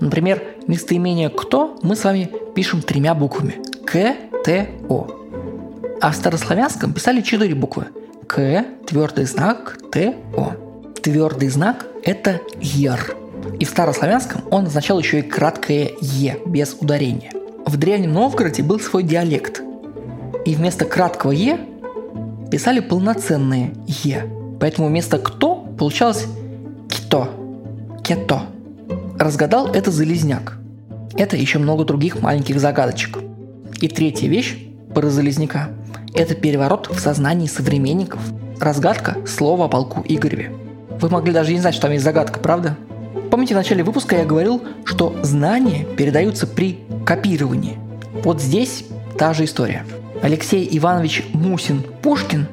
Например, 0.00 0.42
местоимение 0.66 1.28
«кто» 1.28 1.78
мы 1.82 1.94
с 1.94 2.04
вами 2.04 2.30
пишем 2.54 2.82
тремя 2.82 3.14
буквами– 3.14 3.56
К, 3.86 4.16
Т, 4.44 4.68
О. 4.88 5.06
А 6.00 6.10
в 6.10 6.16
старославянском 6.16 6.92
писали 6.92 7.20
четыре 7.20 7.54
буквы– 7.54 7.86
К, 8.26 8.64
твердый 8.86 9.24
знак, 9.24 9.78
Т, 9.92 10.16
О. 10.36 10.52
Твердый 11.00 11.48
знак– 11.48 11.86
это 12.02 12.40
«ер». 12.60 13.16
И 13.60 13.64
в 13.64 13.68
старославянском 13.68 14.42
он 14.50 14.66
означал 14.66 14.98
еще 14.98 15.20
и 15.20 15.22
краткое 15.22 15.92
«е» 16.00 16.38
без 16.44 16.76
ударения. 16.80 17.30
В 17.66 17.76
Древнем 17.76 18.12
Новгороде 18.12 18.62
был 18.62 18.80
свой 18.80 19.04
диалект. 19.04 19.62
И 20.44 20.54
вместо 20.54 20.84
краткого 20.84 21.30
«е» 21.30 21.60
писали 22.50 22.80
полноценные 22.80 23.72
«е». 23.86 24.26
Поэтому 24.60 24.88
вместо 24.88 25.18
«кто» 25.18 25.56
получалось 25.78 26.26
«кито», 26.88 27.30
«кето». 28.02 28.42
Разгадал 29.18 29.68
это 29.68 29.90
Залезняк. 29.90 30.58
Это 31.16 31.36
еще 31.36 31.58
много 31.58 31.84
других 31.84 32.22
маленьких 32.22 32.60
загадочек. 32.60 33.18
И 33.80 33.88
третья 33.88 34.28
вещь 34.28 34.56
про 34.94 35.08
Залезняка– 35.10 35.70
это 36.14 36.34
переворот 36.34 36.88
в 36.90 36.98
сознании 37.00 37.46
современников. 37.46 38.20
Разгадка 38.60 39.16
слова 39.26 39.66
о 39.66 39.68
полку 39.68 40.04
Игореве. 40.06 40.52
Вы 41.00 41.08
могли 41.08 41.32
даже 41.32 41.52
не 41.52 41.60
знать, 41.60 41.74
что 41.74 41.82
там 41.82 41.92
есть 41.92 42.04
загадка, 42.04 42.40
правда? 42.40 42.76
Помните, 43.30 43.54
в 43.54 43.56
начале 43.56 43.84
выпуска 43.84 44.16
я 44.16 44.24
говорил, 44.24 44.62
что 44.84 45.14
знания 45.22 45.84
передаются 45.96 46.46
при 46.46 46.80
копировании. 47.04 47.78
Вот 48.24 48.40
здесь 48.40 48.84
та 49.18 49.34
же 49.34 49.44
история. 49.44 49.84
Алексей 50.22 50.68
Иванович 50.76 51.24
Мусин-Пушкин, 51.32 52.46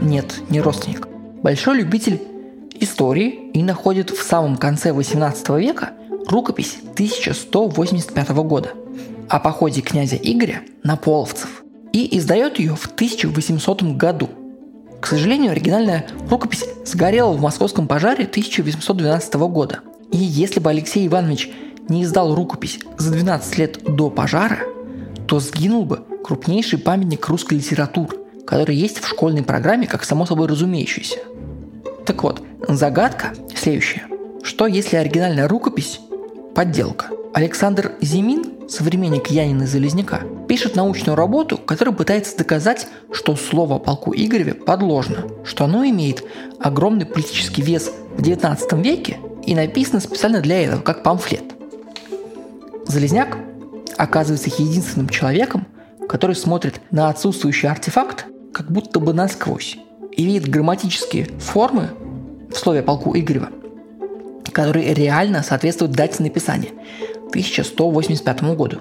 нет, 0.00 0.40
не 0.48 0.60
родственник, 0.60 1.06
большой 1.42 1.78
любитель 1.78 2.20
истории 2.74 3.50
и 3.52 3.62
находит 3.62 4.10
в 4.10 4.22
самом 4.22 4.56
конце 4.56 4.92
18 4.92 5.48
века 5.50 5.92
рукопись 6.26 6.78
1185 6.94 8.30
года 8.30 8.70
о 9.28 9.38
походе 9.38 9.80
князя 9.80 10.16
Игоря 10.16 10.62
на 10.82 10.96
половцев 10.96 11.62
и 11.92 12.18
издает 12.18 12.58
ее 12.58 12.74
в 12.74 12.86
1800 12.86 13.82
году. 13.96 14.28
К 15.00 15.06
сожалению, 15.06 15.52
оригинальная 15.52 16.06
рукопись 16.28 16.64
сгорела 16.84 17.32
в 17.32 17.40
московском 17.40 17.86
пожаре 17.86 18.24
1812 18.24 19.34
года. 19.34 19.80
И 20.10 20.16
если 20.16 20.58
бы 20.58 20.70
Алексей 20.70 21.06
Иванович 21.06 21.50
не 21.88 22.02
издал 22.02 22.34
рукопись 22.34 22.80
за 22.98 23.12
12 23.12 23.58
лет 23.58 23.84
до 23.84 24.10
пожара, 24.10 24.58
то 25.26 25.38
сгинул 25.40 25.84
бы 25.84 26.04
крупнейший 26.24 26.78
памятник 26.78 27.28
русской 27.28 27.54
литературы, 27.54 28.16
который 28.46 28.74
есть 28.74 28.98
в 28.98 29.06
школьной 29.06 29.42
программе 29.42 29.86
как 29.86 30.04
само 30.04 30.24
собой 30.24 30.48
разумеющийся. 30.48 31.18
Так 32.06 32.22
вот, 32.22 32.42
загадка 32.66 33.34
следующая. 33.54 34.04
Что 34.42 34.66
если 34.66 34.96
оригинальная 34.96 35.46
рукопись– 35.46 36.00
подделка? 36.54 37.06
Александр 37.34 37.92
Зимин, 38.00 38.68
современник 38.68 39.26
Янина 39.26 39.66
Залезняка, 39.66 40.20
пишет 40.48 40.76
научную 40.76 41.16
работу, 41.16 41.58
которая 41.58 41.94
пытается 41.94 42.38
доказать, 42.38 42.86
что 43.12 43.36
слово 43.36 43.76
о 43.76 43.78
полку 43.78 44.14
Игореве 44.14 44.54
подложно, 44.54 45.26
что 45.44 45.64
оно 45.64 45.84
имеет 45.84 46.24
огромный 46.60 47.06
политический 47.06 47.60
вес 47.60 47.90
в 48.16 48.22
XIX 48.22 48.82
веке 48.82 49.18
и 49.44 49.54
написано 49.54 50.00
специально 50.00 50.40
для 50.40 50.62
этого, 50.62 50.80
как 50.80 51.02
памфлет. 51.02 51.54
Залезняк 52.86 53.36
оказывается 53.96 54.50
единственным 54.62 55.08
человеком, 55.08 55.66
который 56.08 56.36
смотрит 56.36 56.80
на 56.90 57.08
отсутствующий 57.08 57.68
артефакт 57.68 58.26
как 58.52 58.70
будто 58.70 59.00
бы 59.00 59.12
насквозь 59.12 59.76
и 60.12 60.24
видит 60.24 60.48
грамматические 60.48 61.26
формы 61.38 61.90
в 62.52 62.56
слове 62.56 62.82
полку 62.82 63.16
Игорева, 63.16 63.48
которые 64.52 64.94
реально 64.94 65.42
соответствуют 65.42 65.92
дате 65.92 66.22
написания– 66.22 66.70
1185 67.34 68.54
году. 68.54 68.78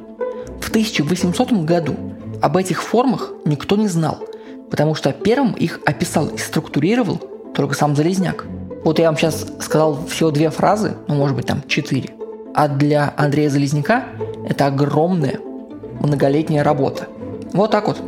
В 0.62 0.70
1800 0.70 1.52
году 1.66 1.96
об 2.40 2.56
этих 2.56 2.84
формах 2.84 3.34
никто 3.46 3.76
не 3.76 3.88
знал, 3.88 4.20
потому 4.70 4.94
что 4.94 5.12
первым 5.12 5.54
их 5.54 5.80
описал 5.86 6.28
и 6.28 6.38
структурировал 6.38 7.20
только 7.56 7.74
сам 7.74 7.96
Залезняк. 7.96 8.46
Вот 8.84 9.00
я 9.00 9.08
вам 9.08 9.18
сейчас 9.18 9.48
сказал 9.60 10.06
всего 10.06 10.30
две 10.30 10.52
фразы, 10.52 10.96
ну 11.08 11.16
может 11.16 11.36
быть 11.36 11.48
там 11.48 11.64
четыре. 11.68 12.12
А 12.54 12.68
для 12.68 13.12
Андрея 13.18 13.50
Залезняка 13.50 14.04
это 14.48 14.68
огромная 14.68 15.40
многолетняя 16.00 16.64
работа. 16.64 17.08
Вот 17.54 17.70
так 17.70 17.88
вот. 17.88 18.02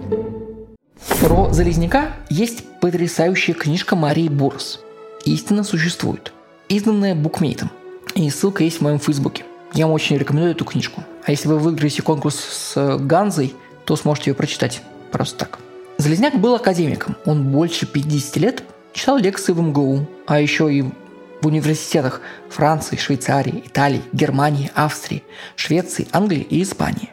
Про 1.22 1.54
Залезняка 1.54 2.14
есть 2.30 2.64
потрясающая 2.82 3.54
книжка 3.54 3.96
Марии 3.96 4.28
Бурс. 4.28 4.80
«Истина 5.24 5.64
существует», 5.64 6.34
изданная 6.68 7.14
букмейтом. 7.14 7.70
И 8.16 8.28
ссылка 8.32 8.64
есть 8.64 8.80
в 8.80 8.82
моем 8.82 8.98
фейсбуке. 8.98 9.46
Я 9.74 9.86
вам 9.86 9.94
очень 9.94 10.18
рекомендую 10.18 10.54
эту 10.54 10.66
книжку. 10.66 11.04
А 11.24 11.32
если 11.32 11.48
вы 11.48 11.60
выиграете 11.60 12.02
конкурс 12.02 12.38
с 12.38 12.98
Ганзой, 12.98 13.54
то 13.86 13.96
сможете 13.96 14.32
ее 14.32 14.36
прочитать 14.36 14.82
просто 15.12 15.38
так. 15.38 15.60
Залезняк 15.98 16.40
был 16.40 16.56
академиком. 16.56 17.16
Он 17.26 17.52
больше 17.52 17.86
50 17.86 18.38
лет 18.38 18.64
читал 18.94 19.18
лекции 19.18 19.54
в 19.54 19.62
МГУ, 19.62 20.08
а 20.26 20.40
еще 20.40 20.74
и 20.74 20.82
в 20.82 21.46
университетах 21.46 22.22
Франции, 22.50 22.96
Швейцарии, 22.96 23.62
Италии, 23.66 24.02
Германии, 24.12 24.72
Австрии, 24.74 25.24
Швеции, 25.56 26.08
Англии 26.12 26.48
и 26.50 26.64
Испании. 26.64 27.10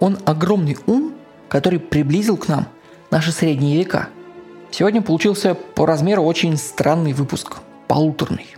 Он 0.00 0.18
огромный 0.24 0.76
ум, 0.86 1.14
который 1.54 1.78
приблизил 1.78 2.36
к 2.36 2.48
нам 2.48 2.66
наши 3.12 3.30
средние 3.30 3.78
века. 3.78 4.08
Сегодня 4.72 5.00
получился 5.02 5.54
по 5.54 5.86
размеру 5.86 6.24
очень 6.24 6.56
странный 6.56 7.12
выпуск, 7.12 7.58
полуторный. 7.86 8.56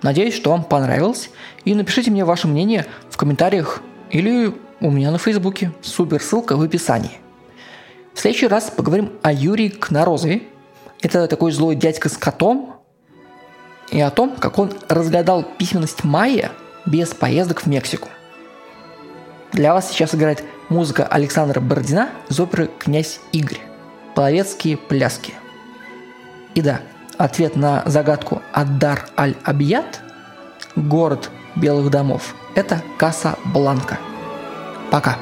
Надеюсь, 0.00 0.32
что 0.32 0.48
вам 0.48 0.64
понравилось, 0.64 1.28
и 1.66 1.74
напишите 1.74 2.10
мне 2.10 2.24
ваше 2.24 2.48
мнение 2.48 2.86
в 3.10 3.18
комментариях 3.18 3.82
или 4.10 4.54
у 4.80 4.90
меня 4.90 5.10
на 5.10 5.18
фейсбуке. 5.18 5.72
Супер 5.82 6.22
ссылка 6.22 6.56
в 6.56 6.62
описании. 6.62 7.10
В 8.14 8.20
следующий 8.20 8.46
раз 8.46 8.70
поговорим 8.74 9.12
о 9.20 9.30
Юрии 9.30 9.68
Кнорозове. 9.68 10.44
Это 11.02 11.28
такой 11.28 11.52
злой 11.52 11.76
дядька 11.76 12.08
с 12.08 12.16
котом. 12.16 12.76
И 13.90 14.00
о 14.00 14.08
том, 14.08 14.36
как 14.36 14.58
он 14.58 14.72
разгадал 14.88 15.44
письменность 15.58 16.04
майя 16.04 16.52
без 16.86 17.08
поездок 17.08 17.64
в 17.64 17.66
Мексику. 17.66 18.08
Для 19.54 19.72
вас 19.72 19.88
сейчас 19.88 20.12
играет 20.16 20.42
музыка 20.68 21.06
Александра 21.06 21.60
Бородина 21.60 22.08
из 22.28 22.40
оперы 22.40 22.68
«Князь 22.80 23.20
Игорь». 23.30 23.60
Половецкие 24.16 24.76
пляски. 24.76 25.32
И 26.56 26.60
да, 26.60 26.80
ответ 27.18 27.54
на 27.54 27.84
загадку 27.86 28.42
Аддар 28.52 29.06
Аль-Абият– 29.16 30.00
город 30.74 31.30
белых 31.54 31.88
домов– 31.90 32.34
это 32.56 32.82
Каса 32.98 33.38
Бланка. 33.44 34.00
Пока. 34.90 35.18